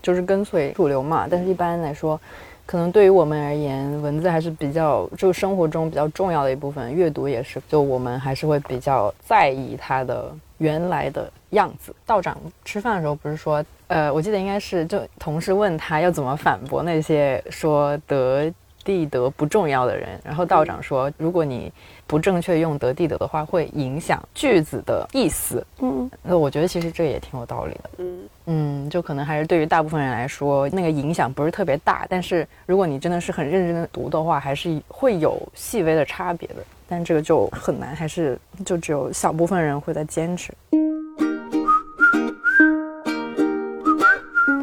[0.02, 1.26] 就是跟随主流嘛。
[1.30, 2.20] 但是一般来说。
[2.66, 7.60] 可能对于我们而言，文字还是比较就生活中比较重要的一部分，阅读也是。
[7.68, 11.92] 就我们还是会比较在意它的原来的样子。
[12.06, 18.48] 道长吃饭的时候不是说，呃，我记得应该是就同事问他要怎么反驳那些说得
[18.84, 21.72] 地德不重要的人，然后道长说，如果你
[22.11, 25.64] 不正确用得地德的话，会影响句子的意思。
[25.79, 27.90] 嗯，那我觉得其实这也挺有道理的。
[27.99, 28.18] 嗯。
[28.46, 32.05] 嗯，就可能还是对于大部分人来说，那个影响不是特别大。
[32.09, 36.57] 但是如果你真的是很认真的读的话，还是会有细微的差别的。
[36.88, 40.53] 但这个就很难，还是就只有小部分人会在坚持。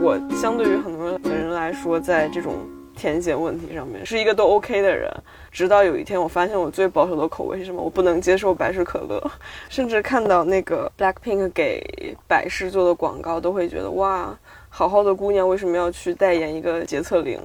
[0.02, 2.58] 我相对于很多人来说，在这种。
[2.98, 5.10] 填写问题上面是一个都 OK 的人，
[5.52, 7.82] 直到有一天我发现我最保守的口味是什么？
[7.82, 9.24] 我不能接受百事可乐，
[9.70, 14.36] 甚至看到那个 Blackpink 给百事做的广告，都会觉得哇，
[14.70, 17.40] 好好的姑娘为什么要去代言一个洁厕灵？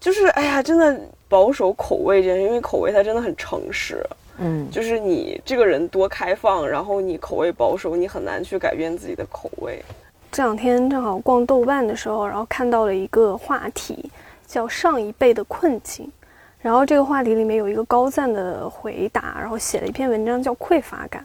[0.00, 4.02] 就是哎呀，真的保守口味这件事，因为口味它真的很诚实，
[4.38, 9.82] 嗯，就是你这个人多开放，然后你口味保守，你很难去改变自己的口味。
[10.32, 14.10] 这两天正好逛豆瓣的时候，然后看到了一个话题。
[14.54, 16.08] 叫上一辈的困境，
[16.60, 21.20] 然后这个话题里面有一个高赞的回答，然后写了一篇文章叫《匮乏感》，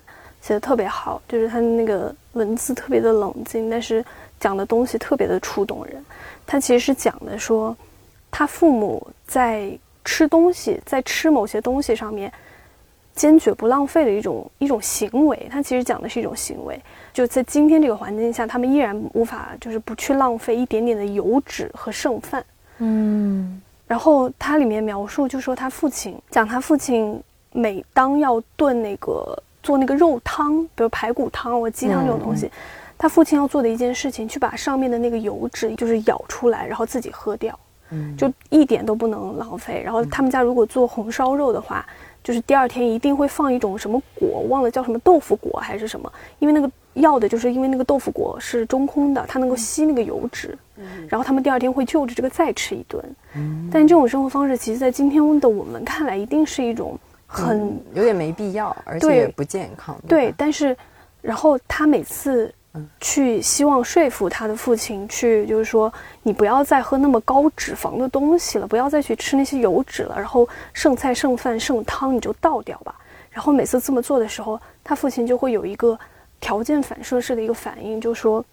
[0.47, 4.03] 写的特别好，就是他的那个文字特别的冷静，但是
[4.39, 6.03] 讲的东西特别的触动人。
[6.47, 7.77] 他其实是讲的说，
[8.31, 12.33] 他父母在吃东西，在吃某些东西上面。
[13.15, 16.79] 坚决不浪费的一种一种行为，它其实讲的是一种行为。
[17.11, 22.41] 就在今天这个环境下，他们依然无法就是不去浪费一点点的油脂和剩饭。
[22.79, 23.61] 嗯。
[23.87, 32.51] 然后它里面描述，就说他父亲讲他父亲每当要炖那个做那个肉汤，比如排骨汤或鸡汤这种东西，
[32.97, 37.57] 他父亲要做的一件事情，去把上面的那个油脂就是舀出来，然后自己喝掉。
[37.91, 38.15] 嗯。
[38.17, 39.81] 就一点都不能浪费。
[39.83, 41.85] 然后他们家如果做红烧肉的话。
[42.21, 50.55] 就是第二天一定会放一种什么果，忘了叫什么豆腐果还是什么，因为那个要的就是因为那个豆腐果是中空的，它能够吸那个油脂，
[51.07, 53.03] 然后他们第二天会就着这个再吃一顿。
[53.71, 59.95] 但这种生活方式，其实，在今天的我们看来，一定是一种很有点没必要，而且也不健康。
[60.07, 60.75] 对，但是，
[61.21, 62.53] 然后他每次。
[63.01, 72.95] 去希望说服他的父亲，去就是说，你不要再喝那么高脂肪的东西了，不要再去吃那些油脂了，然后剩菜剩饭剩汤你就倒掉吧。
[73.31, 75.97] 然后每次这么做的时候，他父亲就会有一个
[76.39, 78.45] 条件反射式的一个反应，就说，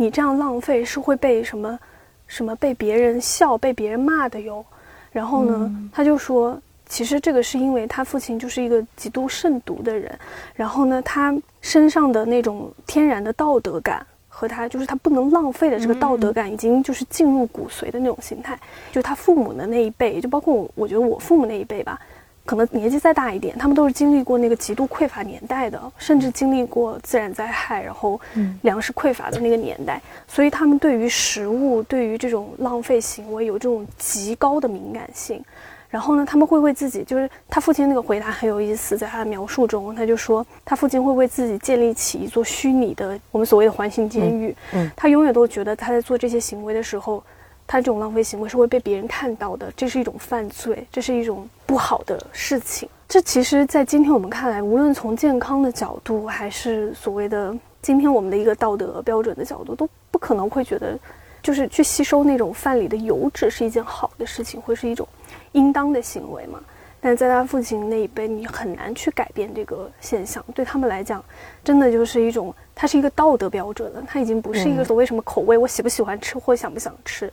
[0.00, 1.78] 你这样浪费是会被什么，
[2.26, 4.64] 什么被别人笑、被别人骂的哟。
[5.12, 6.58] 然后呢，他就说。
[6.90, 10.18] 其实这个是因为他父亲就是一个极度慎独的人，
[10.54, 18.58] 然后呢，他身上的那种天然的道德感和他就是他不能浪费的这个道德感，已经就是进入骨髓的那种心态。
[18.90, 22.00] 就他父母的那一辈，就包括我，我觉得我父母那一辈吧，
[22.48, 28.18] 可能年纪再大一点，他们都是经历过那个极度匮乏年代的，甚至经历过自然灾害，然后
[28.62, 35.44] 粮食匮乏的那个年代，所以他们对于食物，对于这种浪费行为有这种极高的敏感性。
[35.90, 44.56] 然后呢，他们会为自己，就是他父亲那个回答很有意思，在他的描述中，他就说他父亲会为自己建立起一座虚拟的我们所谓的环形监狱。
[44.72, 47.22] 嗯，他永远都觉得他在做这些行为的时候，
[47.68, 52.88] 他这种浪费行为是会被别人看到的，这是一种犯罪，这是一种不好的事情。
[53.06, 60.98] 这其实，在今天我们看来，无论从健康的角度，还是所谓的今天我们的一个道德标准的角度，都不可能会觉得，
[61.42, 65.06] 就是去吸收那种饭里的油脂是一件好的事情，会是一种。
[65.52, 66.60] 应当的行为嘛，
[67.00, 70.44] 但在他父亲那一辈，你很难去改变这个现象。
[70.54, 71.24] 对他们来讲，
[71.64, 74.00] 真的就是一种，它是一个道德标准了。
[74.06, 77.28] 它已经不是一个所谓什么口味，我喜不喜欢吃或想不想吃。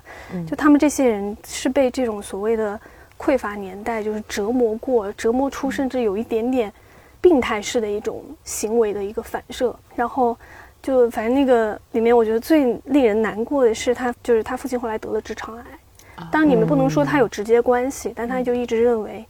[0.48, 2.80] 就他们这些人是被这种所谓的
[3.16, 6.74] 匮乏年代就是折磨过，折磨出甚至有一点点
[7.22, 9.76] 病态式的一种行为的一个反射。
[9.96, 10.36] 然后
[10.82, 15.64] 就反正那个里面，我觉得最令人难过的是他，就是他父亲后来得了直肠癌。
[16.32, 19.24] 当然，你们不能说他有直接关系，但他就一直认为，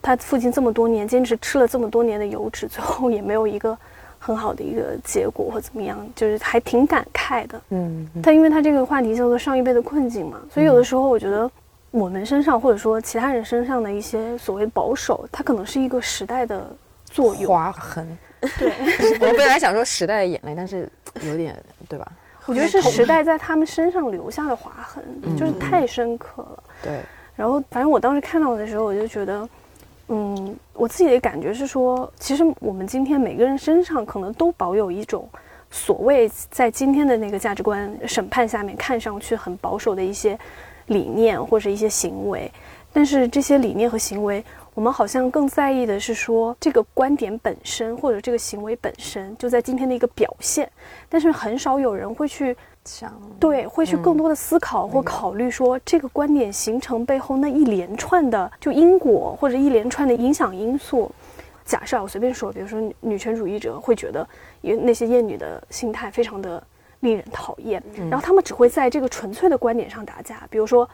[0.00, 3.76] 他父亲这么多年坚持吃了这么多年的油脂，最后也没有一个
[4.22, 7.60] 很好的一个结果或怎么样，就是还挺感慨的。
[7.70, 11.50] 嗯，他因为他这个话题叫做上一辈的困境嘛，所以有的时候我觉得
[11.90, 16.70] 我们身上或者说其他人身上的一些所谓保守，它可能是一个时代的
[17.06, 18.06] 作用划痕。
[18.58, 18.72] 对，
[19.20, 20.88] 我本来想说时代的眼泪，但是
[21.22, 21.56] 有点
[21.88, 22.06] 对吧？
[22.46, 25.04] 我觉得是时代在他们身上留下的划痕，
[25.36, 26.62] 就是太深刻了。
[26.82, 27.00] 对，
[27.36, 29.48] 然后反正我当时看到的时候，我就觉得，
[30.12, 35.28] 嗯，我自己的感觉是说，其实我们今天每个人身上可能都保有一种
[35.70, 40.36] 所谓在今天的那个价值观审判下面看上去很保守的一些
[40.86, 42.50] 理念或者一些行为，
[42.92, 44.44] 但是这些理念和行为。
[44.80, 50.66] 我们好像更在意的是说这个观点本身，或者这个行为本身就在今天的一个表现，
[51.06, 61.12] 但是很少有人会去想，对，会去更多的思考或考虑说这个观点形成背后那一连串的就因果或者一连串的影响因素。
[61.66, 64.26] 假设我随便说，比如说女权主义者会觉得，
[64.62, 66.62] 因为那些厌女的心态非常的
[67.00, 70.88] 令人讨厌，然后他们只会在这个纯粹的观点上打架，比如说。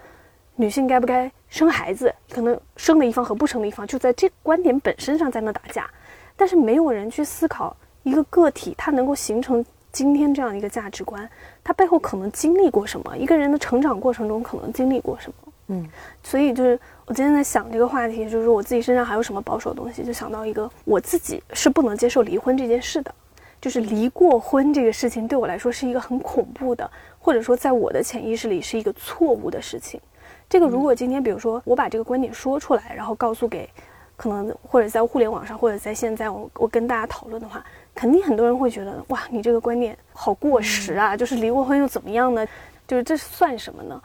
[0.56, 2.12] 女性该不该生孩子？
[2.30, 5.88] 可能生的一方和不生的一方就在这观点本身上在那打架，
[6.34, 11.28] 但是没有人去思考一个个体他能够形成今天这样一个价值观，
[11.62, 13.16] 他背后可能经历过什么？
[13.16, 15.52] 一个人的成长过程中可能经历过什么？
[15.68, 15.86] 嗯，
[16.22, 23.14] 所以就是我今天在想这个话题，就是我自己身上还有什么保守的东西，就想到一个我自己是不能接受离婚这件事的，
[23.60, 26.88] 就是离过婚这个事情对我来说是一个很恐怖的，
[27.18, 30.00] 或者说在我的潜意识里是一个错误的事情。
[30.48, 33.68] 这个如果今天，比如说我把这个观点说出来，然后告诉给
[34.16, 41.16] 可能或者在互联网上，或者在现在我我跟大家讨论的话，肯定很多人会觉得哇，你这个观点好过时啊！
[41.16, 42.46] 就是离过婚又怎么样呢？
[42.86, 44.00] 就是这算什么呢？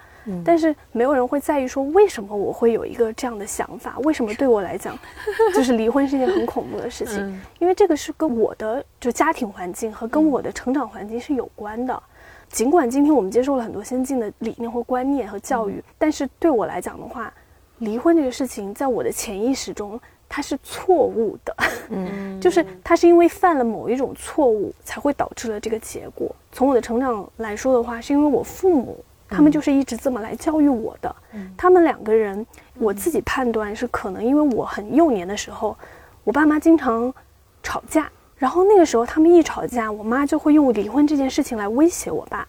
[0.46, 4.96] 但是没有人会在意说为什么我会有一个这样的想法，为什么对我来讲，
[5.54, 12.04] 就是离婚是一件很恐怖的事情，因为这个是跟我的就家庭环境和跟我的成长环境是有关的。
[12.52, 17.34] 尽管今天我们接受了很多先进的理念或观念和教育，但是对我来讲的话，
[17.78, 21.56] 离婚这个事情在我的潜意识中它是错误的，
[21.90, 26.34] 嗯， 就是它是因为犯了某一种错误才会导致了这个结果。
[26.52, 31.16] 从我的成长来说的话，是因为我父母他们就是一直这么来教育我的，
[31.56, 32.46] 他们两个人，
[32.80, 35.76] 我自己判断是可能因为我很幼年的时候，
[36.26, 37.14] 我爸妈经常
[37.64, 38.12] 吵架。
[38.42, 42.48] 然后那个时候，他们一吵架，我妈就会用离婚这件事情来威胁我爸。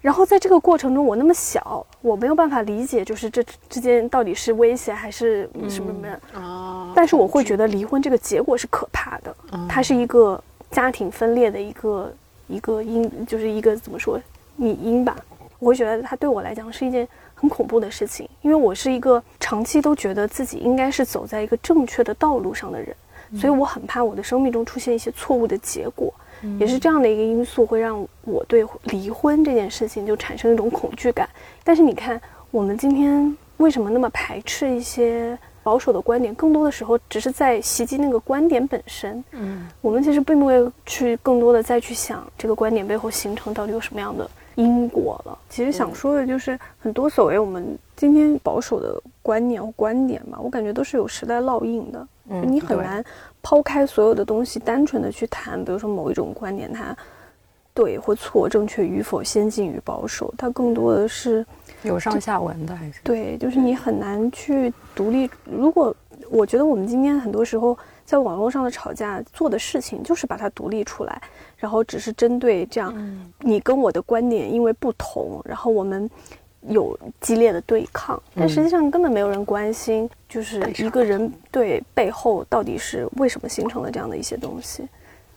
[0.00, 6.08] 然后在这个过程中，我那么小，我没有办法理解，就是这之间到底是威胁还是什么什么。
[6.34, 6.92] 哦。
[6.94, 9.36] 但是我会觉得离婚这个结果是可怕的，
[9.68, 12.12] 它是一个家庭分裂的一个
[12.46, 14.20] 一个因，就是一个怎么说
[14.54, 15.16] 拟因吧。
[15.58, 22.94] 我会觉得它对我来讲是一件很恐怖的事情，因为我是一个长期都觉得自己应该是走在一个正确的道路上的人。
[23.36, 26.12] 所以我很怕我的生命中出现一些错误的结果，
[26.58, 31.28] 也是这样的一个因素会让我对离婚这件事情就产生一种恐惧感。
[31.62, 32.20] 但是你看，
[32.50, 36.34] 我们今天为什么那么排斥一些保守的观点？
[36.34, 39.22] 更多的时候只是在袭击那个观点本身。
[39.32, 45.38] 嗯，我们其实并不会去更多的再去想这个观点背后形成到底有什么样的因果了。
[45.48, 52.06] 其实想说的就是很多所谓我们今天保守的观念或观点嘛，我感觉都是有时代烙印的。
[52.24, 53.04] 你很难
[53.42, 56.96] 抛开所有的东西，单纯的去谈，比如说某一种观点，它
[57.74, 61.44] 对或错、正确与否、先进与保守，它更多的是
[61.82, 65.28] 有上下文的，还是对，就是你很难去独立。
[65.44, 65.94] 如果
[66.30, 71.20] 我觉得我们今天很多时候在网络上的吵架做的事情，就是把它独立出来，
[71.56, 72.94] 然后只是针对这样
[73.40, 76.10] 你跟我的观点因为不同，然后我们。
[76.68, 84.82] 有激烈的对抗，但实际上根本没有人关心，就是一个人对背后到底是为什么形成了这样的一些东西。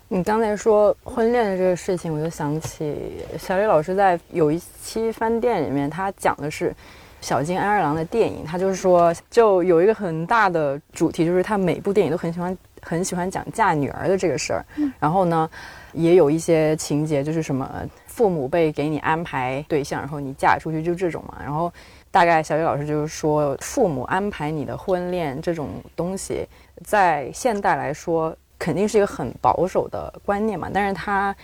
[0.08, 2.96] 你刚才说婚恋的这个事情，我就想起
[3.38, 6.74] 小李老师在有一期饭店里面，他讲的是
[7.20, 14.66] 小津安二郎的电影，他就是说，就有一个很大的主题，就是他每部电影都很喜欢很喜欢讲嫁女儿的这个事儿，
[14.98, 15.50] 然后呢，
[15.92, 17.70] 也有一些情节就是什么。
[18.18, 21.38] 父母辈给你安排对象，然后你嫁出去就这种嘛。
[21.40, 21.72] 然后
[22.10, 26.48] 大概小雨老师就是说，父母安排你的婚恋这种东西，
[26.84, 30.68] 在现代来说肯定是一个很保守的观念嘛。
[30.74, 31.36] 但是他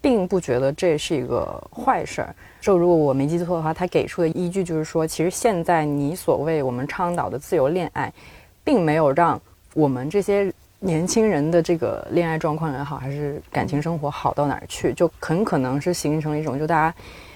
[0.00, 2.32] 并不觉得这是一个坏事儿。
[2.60, 8.12] 就如果我没记错的话，他给出的依据就是说，其实现在你所谓我们倡导的自由恋爱，
[8.62, 9.42] 并没有让
[9.74, 10.54] 我们这些。
[10.80, 16.94] 年轻人的这个恋爱状况也好，还是感情生活好到哪儿去，就很可能是形成了一种，就大家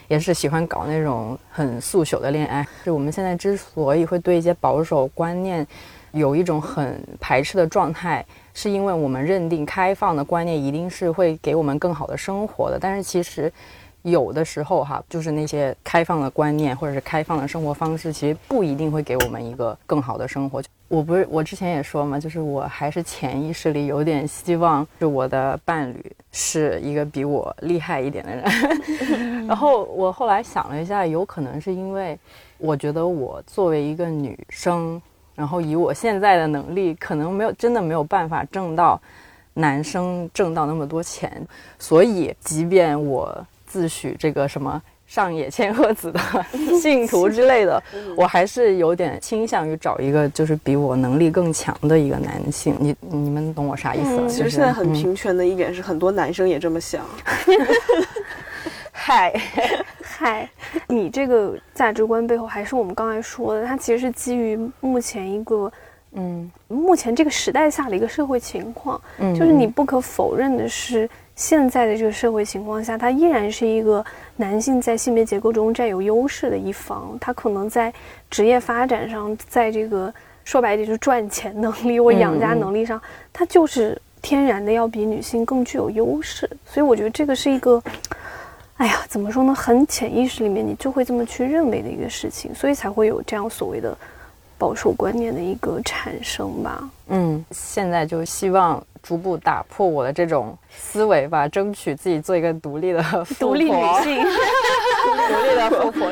[0.09, 2.67] 也是喜欢搞那种很速朽的恋爱。
[2.85, 5.67] 就我们现在之所以会对一些保守观念
[6.13, 12.79] 有一种很排斥的状态，是因为我们认定开放的观念一定是会给我们更好的生活的。
[12.81, 13.53] 但是其实
[14.05, 20.63] 有的时候哈，就是那些开放的观念或者是开放的生活方式，其实不一定会给我们一个更好的生活。
[20.89, 28.45] 我不是我之前也说嘛，就是我还是潜意识里有点希望，就我的伴侣是一个比我厉害一点的人。
[29.49, 32.17] 然后我后来想了一下，有可能是因为
[32.59, 35.01] 我觉得我作为一个女生，
[35.35, 39.01] 然后以我现在的能力，可能没有真的没有办法挣到
[39.55, 41.45] 男生挣到那么多钱，
[41.79, 44.81] 所以即便我自诩这个什么。
[45.07, 46.19] 上野千鹤子的
[46.81, 47.81] 信徒之类的，
[48.17, 52.75] 我还是有点倾向于找一个就是比我能力更强的一个男性。
[52.81, 54.27] 你你们懂我啥意思？
[54.31, 57.05] 其实现在很平权的一点是，很多男生也这么想。
[58.91, 59.39] 嗨
[60.03, 60.49] 嗨，
[60.89, 65.71] 你这个价值观背后，还是我们刚才说的，它其实是基于目前一个
[66.13, 68.99] 嗯，目前这个时代下的一个社会情况。
[69.19, 71.07] 嗯，就是你不可否认的是。
[71.37, 74.05] 现在的这个社会情况下，他依然是一个
[74.37, 77.17] 男性在性别结构中占有优势的一方。
[77.21, 77.93] 他可能在
[78.31, 80.13] 职业发展上，在这个
[80.45, 83.01] 说白点就是赚钱能力或养家能力上，
[83.33, 86.49] 他就是天然的要比女性更具有优势。
[86.65, 87.83] 所以我觉得这个是一个，
[88.79, 89.53] 哎呀，怎么说呢？
[89.53, 93.97] 很潜意识里面你就会这么去认为的一个事情，所以才会有这样所谓的
[94.59, 96.91] 保守观念的一个产生吧。
[97.09, 98.83] 嗯，现在就希望。
[99.05, 103.03] 逐步打破我的这种思维吧，争取自己做一个独立的
[103.39, 103.71] 独立女
[104.03, 104.25] 性，
[105.29, 106.07] 独立的富婆。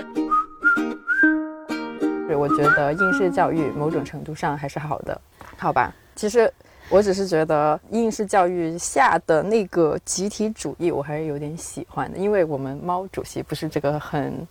[2.37, 5.19] 我觉得应试教育某种程度上还是好的，
[5.57, 5.91] 好吧？
[6.15, 6.53] 其实
[6.91, 14.47] 我只是觉得应试教育下的那个集体主义，我还是有点喜欢的，因为我们猫主席不是这个很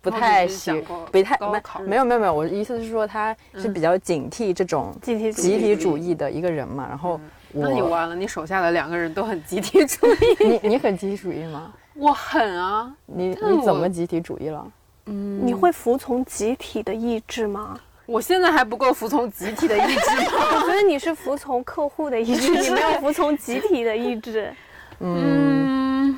[0.00, 6.86] 不太喜想不太没没有没有没有，我的意思是说他是比较警惕这种 集体主义集体主义的一个人嘛。
[6.88, 7.20] 然后
[7.52, 10.16] 我，那你完了，你手下的两个人都很集体主义，
[10.62, 11.72] 你你很集体主义吗？
[11.94, 14.66] 我很啊，你你怎么集体主义了？
[15.06, 17.78] 嗯你会服从集体的意志吗？
[18.06, 20.32] 我现在还不够服从集体的意志吗？
[20.62, 24.52] 我觉得你是服从客户的意志，你没有服从集体的意志。
[25.00, 26.16] 嗯，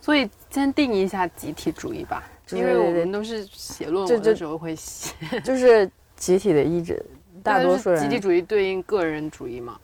[0.00, 5.12] 所以先定义一下集体主义吧，对因为我们都是写论文的时候会写，
[5.44, 7.04] 就是集体的意志，
[7.42, 9.78] 大多数人集体主义对应个人主义嘛。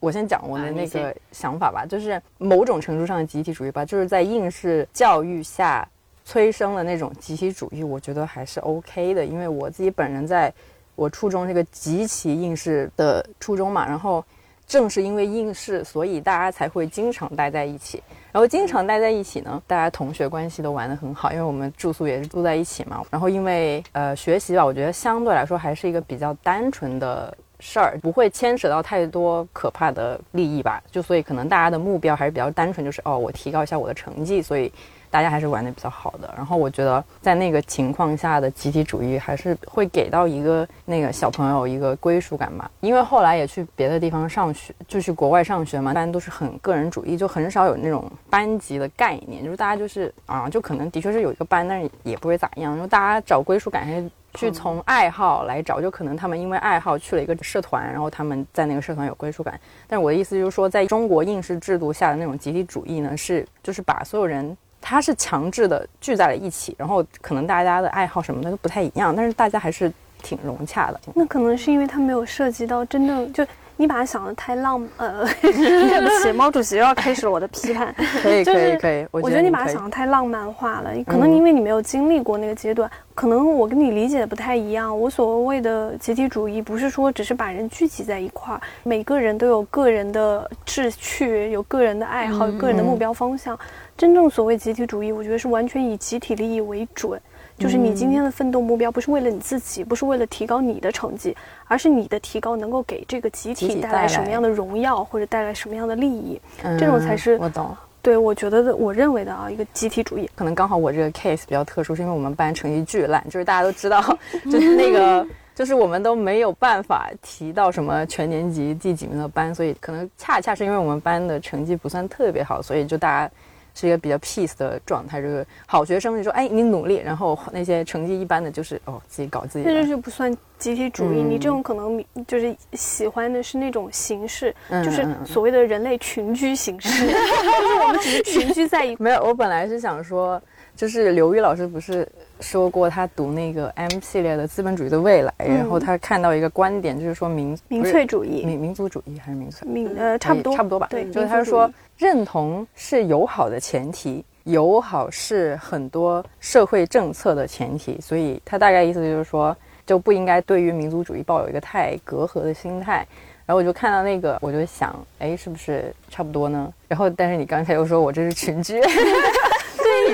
[0.00, 5.88] 我先讲我的那个想法吧，就是某种程度上的集体主义吧，就是在应试教育下
[6.24, 10.52] 催生了那种集体主义，我觉得还是 OK 的，因为我自己本人在
[10.94, 14.24] 我初中这个极其应试的初中嘛，然后
[14.68, 30.82] 正是因为应试，所以大家才会经常待在一起，然后经常待在一起呢，大家同学关系都玩得很好，因为我们住宿也是住在一起嘛，然后因为呃学习吧，我觉得相对来说还是一个比较单纯的事儿，不会牵扯到太多可怕的利益吧。
[30.90, 34.72] 就所以可能大家的目标还是比较单纯，就是哦，我提高一下我的成绩，所以
[35.10, 36.32] 大家还是玩的比较好的。
[36.36, 42.70] 然后我觉得在那个情况下的集体主义还是会给到一个那个小朋友一个归属感吧。
[42.80, 59.58] 因为后来也去别的地方上学，就去国外上学嘛，一般都是很个人主义，就很少有那种班级的概念，就是大家就是啊，就可能的确是有一个班，但是也不会咋样，因为大家找归属感还是去从爱好来找，就可能他们因为爱好去了一个社团，然后他们在那个社团有归属感。
[59.86, 64.56] 但是我的意思就是说，在中国应试制度下的那种集体主义呢，是就是把所有人。
[64.80, 71.00] 他是强制的聚在了一起，然后可能大家的爱好什么的都不太一样，但是大家还是挺融洽的。
[71.14, 73.46] 那可能是因为他没有涉及到真正就
[73.80, 77.94] 你把它想的太浪，呃， 对不起， 毛主席又要开始了我的批判。
[78.22, 79.06] 可以，就是可以，可以。
[79.12, 84.98] 我觉得你把它想的太浪漫化了，可能因为你没有经历过那个阶段，可能我跟你理解的不太一样。
[84.98, 93.56] 我所谓的集体主义，不是说只是把人聚集在一块儿，每个人都有个人的志趣，有个人的爱好，有个人的目标方向。
[93.96, 97.20] 真正所谓集体主义，我觉得是完全以集体利益为准。
[97.58, 101.36] 就是你今天的奋斗目标不是为了你自己，不是为了提高你的成绩，
[101.66, 106.40] 而是你的提高能够给这个集集体体带带来来什么样的荣耀，或者带来什么样的利益。
[106.62, 107.76] 嗯这种才是我懂。
[108.00, 110.30] 对我觉得的，我认为的啊，一个集体主义。
[110.36, 114.00] 可能刚好我这个 case 比较特殊，是因为我们班成绩巨烂，就是大家都知道，
[114.50, 123.30] 就是那个，就是我们都没有办法提到什么全年级第几名的班，所以可能恰恰是因为我们班的成绩不算特别好，所以就大家
[123.78, 131.22] 是一个比较 peace 的状态，就是好学生就说，哎，你努力，然后那些成绩一般的，就是哦自己搞自己那的，就是不算集体主义。
[131.22, 139.04] 嗯你这种可能就是喜欢的是那种形式，嗯就是所谓的人类群居形式， 就是我们只是群居在一块。
[139.04, 140.42] 没有，我本来是想说，
[140.74, 142.08] 就是刘玉老师不是
[142.40, 149.68] 说过他读那个 M 系列的资本主义的未来，嗯然后他看到一个观点，就是说民民粹主义，民民族主义还是民粹？
[149.68, 150.88] 民呃差不多差不多吧。
[150.90, 163.04] 对就是他说义认同是友好的前提，友好是很多社会政策的前提，所以他大概意思就是说，就不应该对于民族主义抱有一个太隔阂的心态。
[163.44, 166.72] 然后我就看到那个，我就想，哎，是不是差不多呢？
[166.86, 168.78] 然后，但是你刚才又说我这是群居，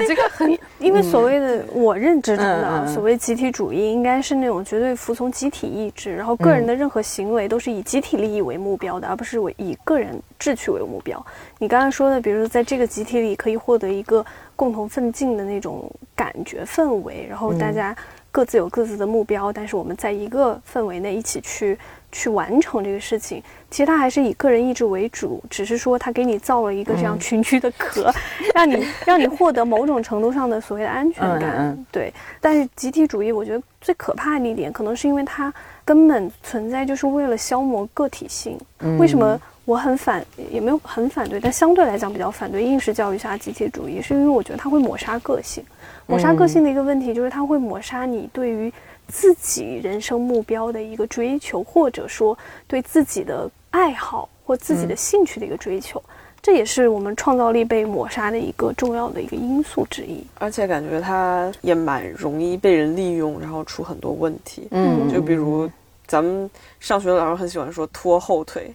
[0.00, 11.24] 你这个很因为所谓的我认知中的啊所谓集体主义，应该是那种绝对服从集体意志，然后个人的任何行为都是以集体利益为目标的，而不是为以个人志趣为目标。
[11.58, 14.24] 你刚刚说的，比如说在这个集体里可以获得一个
[14.56, 17.96] 共同奋进的那种感觉氛围，然后大家
[18.30, 21.78] 各自有各自的目标，但是我们在一个氛围内一起去
[22.14, 23.42] 去完成这个事情。
[23.70, 28.10] 其实他还是以个人意志为主，只是说他给你造了一个这样群居的壳，
[28.54, 31.76] 让你让你获得某种程度上的所谓的安全感。
[31.90, 35.52] 对，但是集体主义，我觉得最可怕的一点，可能是因为它
[35.84, 38.56] 根本存在就是为了消磨个体性。
[38.98, 45.64] 为什么我很反，也没有很反对，但相对来讲比较反对应试教育下集体主义，是因为我觉得它会抹杀个性。
[46.06, 48.72] 抹杀个性的一个问题就是它会抹杀你对于
[49.08, 52.36] 自己人生目标的一个追求，或者说
[52.66, 56.02] 对自己的爱好或自己的兴趣的一个追求。
[56.42, 60.22] 这也是我们创造力被抹杀的一个重要的一个因素之一。
[60.38, 64.68] 而且感觉它也蛮容易被人利用，然后出很多问题。
[64.70, 65.70] 嗯，就比如
[66.06, 66.50] 咱们
[66.80, 68.74] 上学的老师很喜欢说拖后腿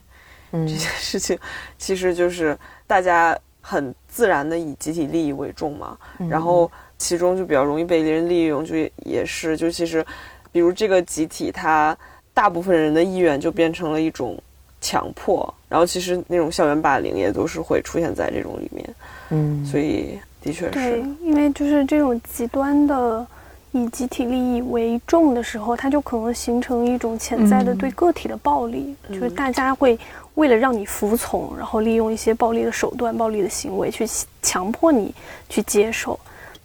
[0.51, 1.38] 嗯这件事情，
[1.77, 2.57] 其实就是
[2.88, 10.06] 大家很自然的以集体利益为重嘛，嗯然后其中就比较容易被人利用，就也也是就其实，
[10.52, 11.97] 比如这个集体，它
[12.34, 14.38] 大部分人的意愿就变成了一种
[14.82, 18.89] 强迫，然后其实那种校园霸凌也都是会出现在这种里面，
[19.30, 23.26] 嗯，所以的确对是，，因为就是这种极端的
[23.72, 29.97] 以集体利益为重的时候，它就可能形成一种潜在的对个体的暴力，就是大家会
[30.36, 34.06] 为了让你服从，然后利用一些暴力的手段、暴力的行为去
[34.41, 35.14] 强迫你
[35.47, 36.20] 去接受。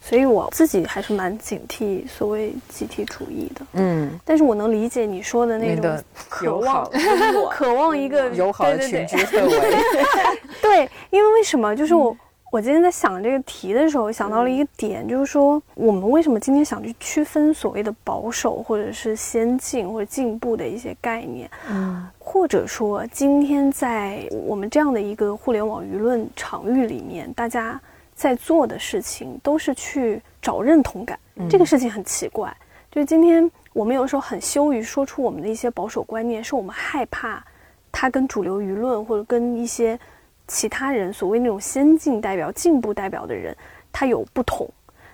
[0.07, 3.67] 所以我自己还是蛮警惕所谓集体主义的。
[3.73, 5.99] 嗯，但是我能理解你说的那种
[6.29, 6.91] 渴望，
[7.51, 9.77] 渴望一个友好的对对群居对氛围。
[10.61, 11.75] 对，因为为什么？
[11.75, 12.15] 就是我、
[12.53, 27.81] 我今天在想这个题的时候，想到了一个点，就是说我们为什么今天想去区分所谓的保守或者是先进或者进步的一些概念，嗯或者说今天在我们这样的一个互联网舆论场域里面，大家
[28.15, 32.55] 在做的事情都是去找认同感，这个事情很奇怪。
[32.91, 37.45] 就是今天我们有时候很羞于说出我们的一些保守观念，是我们害怕
[37.91, 39.99] 它跟主流舆论或者跟一些
[40.47, 43.57] 其他人所谓那种先进代表、进步代表的人，
[43.93, 44.69] 他有不同。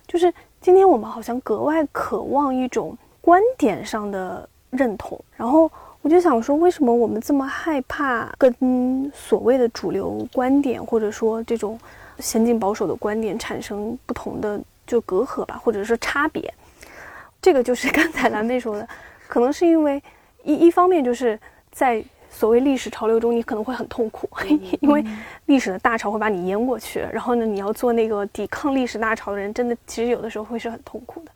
[0.07, 5.71] 就是今天我们好像格外渴望一种观点上的认同，然后
[6.03, 11.79] 我就想说，为什么我们这么害怕跟所谓的主流观点，或者说这种
[12.21, 16.53] 先进保守的观点产生不同的就隔阂吧，或者是差别？
[17.41, 18.87] 这个就是刚才蓝妹说的，
[19.27, 20.03] 可能是因为
[20.43, 21.39] 一一方面就是
[21.71, 24.29] 在所谓历史潮流中，你可能会很痛苦，
[24.81, 25.05] 因为
[25.47, 31.33] 历史的大潮会把你淹过去，然后呢，你要做那个抵抗历史大潮的人，真的其实有的时候会是很痛苦的。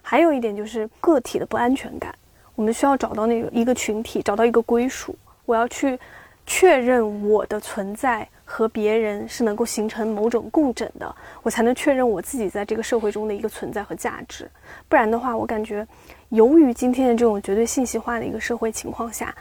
[0.00, 2.14] 还有一点就是个体的不安全感，
[2.54, 5.14] 我们需要找到那个一个群体，找到一个归属，
[5.44, 5.98] 我要去
[6.46, 14.50] 确认我的存在和别人是能够形成某种共振的，我才能确认我自己在这个社会中的一个存在和价值。
[14.88, 15.86] 不然的话，我感觉，
[16.30, 19.34] 由于今天的这种绝对信息化的一个社会情况下，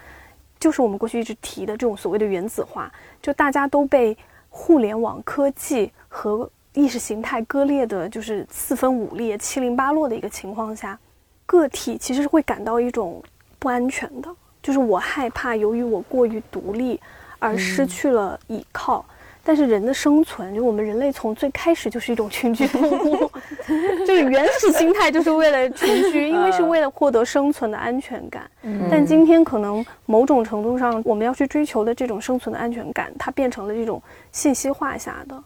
[0.59, 2.91] 就是我们过去一直提的这种所谓的原子化，
[3.21, 4.15] 就大家都被
[4.49, 10.99] 互联网科技和意识形态割裂的，就是四分五裂、七零八落的一个情况下，
[11.45, 13.23] 个体其实是会感到一种
[13.57, 14.29] 不安全的，
[14.61, 16.99] 就是我害怕，由于我过于独立
[17.39, 19.05] 而失去了依靠。
[19.43, 23.31] 但是人的生存，就我们人类从最开始就是一种群居动物，
[24.05, 28.43] 就是原始心态就是为了群居， 因为是为了获得生存的安全感。
[28.91, 35.41] 但今天可能某种程度上，我们要去追求的这种生存的安全感，它变成了这种信息化下的，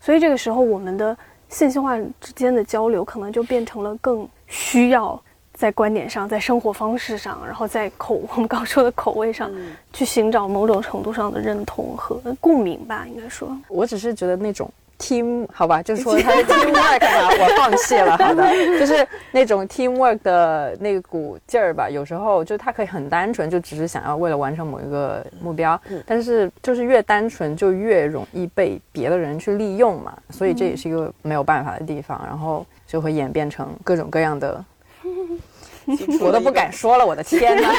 [0.00, 1.16] 所以这个时候我们的
[1.48, 5.22] 信息化之间的交流，可能就变成了更需要
[5.56, 9.50] 在观点上、在生活方式上，然后在口 我们刚说的口味上，
[9.92, 13.56] 去寻找某种程度上的认同和共鸣吧，应该说。
[13.66, 18.18] 我只是觉得那种 team 好吧，就是说 他的 teamwork 吧，我放弃了。
[18.18, 18.44] 好的，
[18.78, 21.88] 就是那种 teamwork 的那股劲儿吧。
[21.88, 30.12] 有时候就他可以很单纯，就只是想要为了完成某一个目标，但是就是越单纯就越容易被别的人去利用嘛。
[30.28, 34.62] 所以这也是一个没有办法的地方，然后就会演变成各种各样的。
[36.20, 37.70] 我都不敢说了，我的天哪！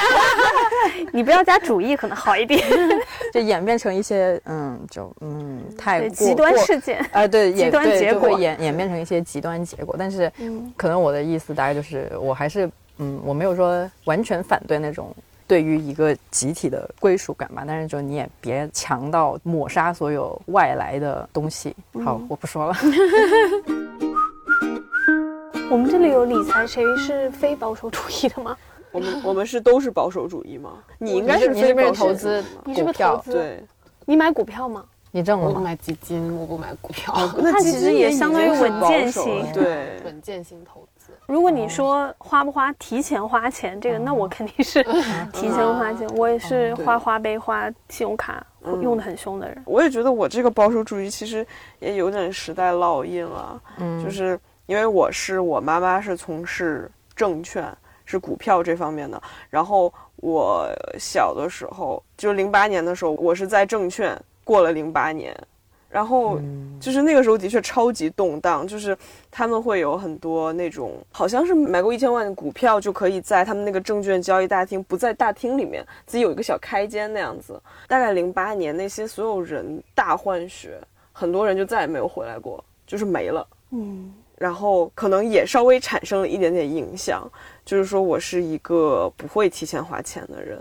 [1.12, 2.62] 你不要加主义，可能好一点。
[3.34, 7.04] 就演变成一些嗯，就嗯太过极端事件。
[7.12, 9.94] 啊、对，极端结果会演演变成一些极端结果。
[9.98, 15.14] 但是，嗯可能我的意思大概就是，我还是嗯，我没有说完全反对那种
[15.46, 17.62] 对于一个集体的归属感吧。
[17.66, 21.76] 但是，就你也别强到抹杀所有外来的东西。
[22.02, 22.76] 好，我不说了。
[25.70, 28.56] 我们这里有理财，谁是非保守主义的吗？
[28.90, 30.78] 我们我们是都是保守主义吗？
[30.96, 33.32] 你应该是你是不是非保守投资你是不是股票投资？
[33.32, 33.62] 对，
[34.06, 34.82] 你买股票吗？
[35.10, 35.50] 你挣了吗？
[35.50, 41.12] 我不买基金，我不买股票， 那其实也相当于稳健型对，稳健型投资。
[41.26, 44.82] 如果你说花不花，提前花钱，这个那我肯定是
[45.34, 46.08] 提前花钱。
[46.16, 48.46] 我也是花花呗、花信用卡
[48.82, 49.62] 用的很凶的人。
[49.66, 51.46] 我也觉得我这个保守主义其实
[51.78, 54.38] 也有点时代烙印了，嗯，就是
[54.68, 57.76] 因为我是我妈妈是从事证券。
[58.10, 60.66] 是股票这方面的，然后我
[60.98, 65.36] 小的时候，就零八年的时候，我是在证券过了零八年，
[65.90, 66.40] 然后
[66.80, 68.96] 就是那个时候的确超级动荡，就是
[69.30, 77.60] 他们会有很多那种，好像是买过一千万的股票就可以在他们那个证券交易大厅，不在大厅里面，自己有一个小开间那样子。
[77.86, 80.80] 大概零八年那些所有人大换血，
[81.12, 83.46] 很多人就再也没有回来过，就是没了。
[83.70, 87.30] 嗯，然后可能也稍微产生了一点点影响。
[87.64, 90.58] 就是说我是一个不会提前花钱的人，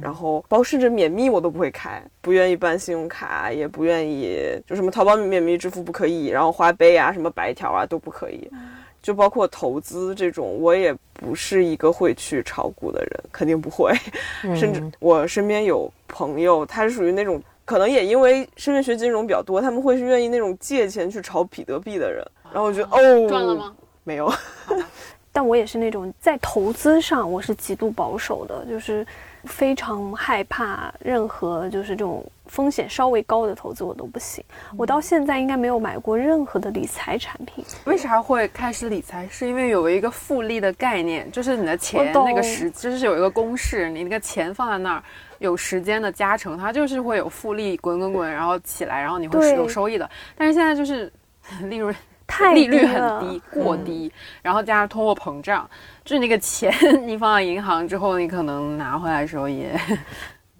[0.00, 8.48] 然后包甚至免密我都不会开，不愿意办信用卡，也不愿意就什么淘宝免密支付不可以，然后花呗啊、什么白条啊都不可以，
[9.02, 13.92] 就包括投资这种，我也不是一个会去炒股的人，肯定不会。
[14.54, 22.24] 甚至我身边有朋友，他是属于那种可能也因为身边学金融比较多，他们会是愿意那种借钱去炒比特币的人。
[22.52, 23.74] 然后我觉得哦，赚了吗？
[24.04, 24.32] 没有。
[25.32, 29.04] 但我也是那种在投资上我是极度保守的，就是
[29.42, 34.44] 非常害怕任何就是这种风险稍微高的投资我都不行。
[34.76, 37.64] 我到现在应该没有买过任何的理财产品。
[37.84, 39.26] 为啥会开始理财？
[39.28, 45.02] 是因为有一个复利的概念，就是你的钱那个时，就是有一个公式，你那个钱放在那儿。
[45.38, 50.08] 有时间的加成，它就是会有复利滚滚滚，然后起来，然后你会对有收益的。
[50.36, 51.12] 但是现在就是
[51.68, 51.94] 利润
[52.26, 54.10] 太利率很低，过低，
[54.40, 55.68] 然后加上通货膨胀，
[56.04, 56.72] 就是那个钱
[57.06, 59.78] 你放在银行之后，你可能拿回来的时候也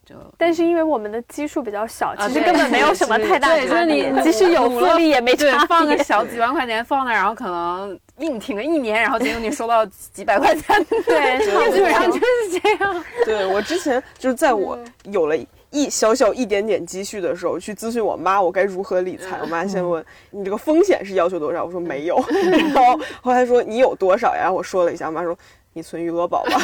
[0.05, 11.39] 就但是因为我们的基数比较小，啊其实根本没有什么太大对就是你即使有复利也没对差别放个小几万块钱放那儿，然后可能硬挺了一年，然后结果你收到几百块钱，对
[11.73, 13.05] 基本上就是这样。
[13.25, 15.37] 对我之前就是在我有了
[15.71, 19.39] 一小小一点点积蓄的时候，去咨询我妈我该如何理财。
[19.41, 22.17] 我妈先问你这个风险是要求多少，我说没有，
[22.73, 24.51] 然后后来说你有多少呀？
[24.51, 25.37] 我说了一下，我妈说
[25.73, 26.61] 你存余额宝吧。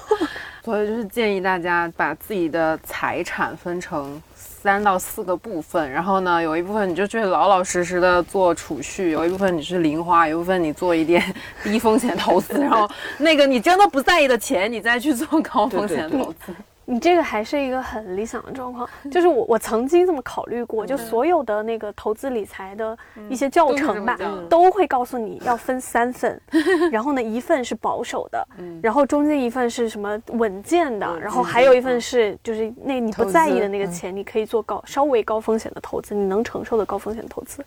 [0.64, 4.20] 所以就是建议大家把自己的财产分成
[4.60, 11.22] 三到四个部分，然后呢，有一部分你就去老老实实的做储蓄，有一部分你是零花，有一部分你做一点
[11.62, 12.88] 低风险投资，然后
[13.18, 16.52] 那个你真的不在意的钱，你再去做高风险投资。
[16.90, 22.96] 你这个还是一个很理想的状况， 就是我我曾经这么考虑过，就所有的那个投资理财的
[23.28, 24.18] 一些教程吧
[24.48, 26.40] 都会告诉你要分三份，
[26.90, 28.48] 然后呢一份是保守的，
[28.82, 37.62] 然后中间一份是什么稳健的，然后还有一份是就是那你不在意的那个钱，你可以做高稍微高风险的投资，你能承受的高风险投资。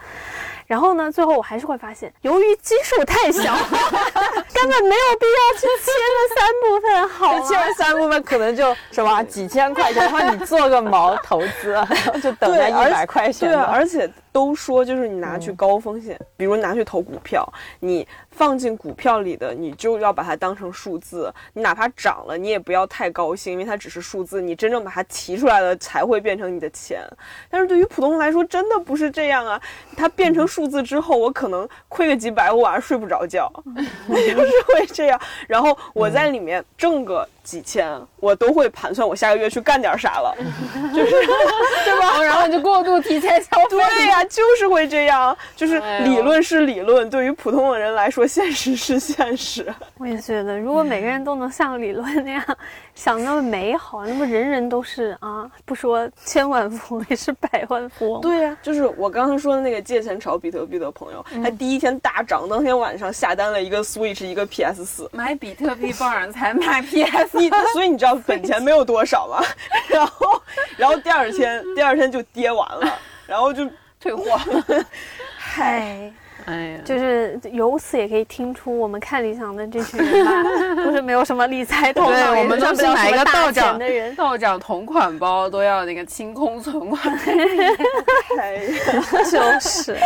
[0.71, 3.41] 然后呢，最后我还是会发现，由于基数太小，
[4.53, 7.45] 根本没有必要去切那三部分，好吗？
[7.45, 13.59] 切完三部分可能就什么几千块钱，然后你做个毛投资，然 后就等那一百块钱对。
[13.59, 17.45] 而且都说就是你拿去高风险，比如拿去投股票，
[17.81, 27.01] 你放进股票里的，你就要把它当成数字，你哪怕涨了，你也不要太高兴，因为它只是数字，你真正把它提出来了才会变成你的钱。
[27.49, 29.61] 但是对于普通人来说，真的不是这样啊！
[29.95, 33.51] 它变成数字之后，我可能亏个几百，我晚上睡不着觉，
[34.07, 35.19] 就是会这样。
[35.47, 40.35] 然后我在里面挣个几千，我都会盘算我下个月去干点啥了，
[40.93, 42.21] 就是对吧？
[42.23, 43.77] 然后你就过度提前消费。
[43.97, 49.73] 对呀、就是会这样，就是理论是理论，对于普通的人来说，现实是现实。
[49.97, 52.43] 我也觉得，如果每个人都能像理论那样
[52.95, 58.21] 想那么美好，那么人人都是啊，不说千万富翁，也是百万富翁。
[58.21, 65.09] 对呀、就是我刚才说的那个借钱炒比特币的朋友，他第一天大涨，当天晚上下单了一个 Switch，一个 PS 四。
[65.13, 69.43] 买比特币帮人才买 PS，你 所以你知道本钱没有多少吗？
[69.87, 70.41] 然后，
[70.77, 73.69] 然后第二天第二天就跌完了，然后就
[73.99, 74.39] 退货。
[75.37, 76.11] 嗨，
[76.45, 80.43] 哎呀，就是由此也可以听出，我们看理想的这群人吧，
[80.83, 84.15] 都是没有什么理财头脑，对，我们都是买一个道长的人。
[84.15, 87.01] 道长同款包都要那个清空存款。
[89.29, 89.97] 就是，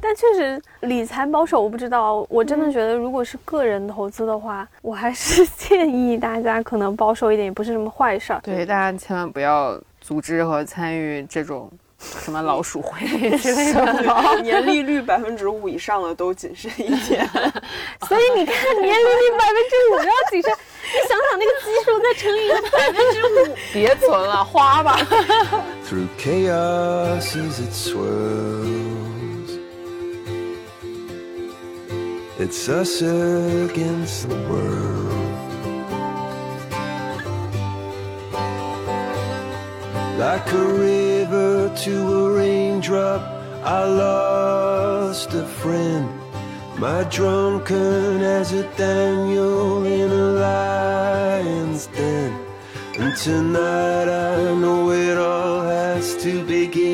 [0.00, 2.26] 但确实理财保守，我不知道。
[2.28, 8.40] 我真的觉得，如果是个人投资的话，我还是建议大家可能保守一点，也不是什么坏事儿。
[8.42, 11.70] 对，大家千万不要组织和参与这种
[12.24, 13.06] 什么老鼠会
[13.38, 14.40] 之类的。
[14.42, 17.26] 年利率百分之五以上的都谨慎一点。
[18.08, 23.16] 所以你看，年利率百分之五要谨慎，你想想那个基数再乘以百分之
[23.50, 24.98] 五，别存了，花吧。
[25.88, 28.96] through chaos as it swirls.
[32.38, 35.45] It's us against the world.
[40.18, 43.20] Like a river to a raindrop,
[43.62, 46.08] I lost a friend.
[46.78, 52.32] My drunken as a Daniel in a lion's den.
[52.98, 56.85] And tonight I know it all has to begin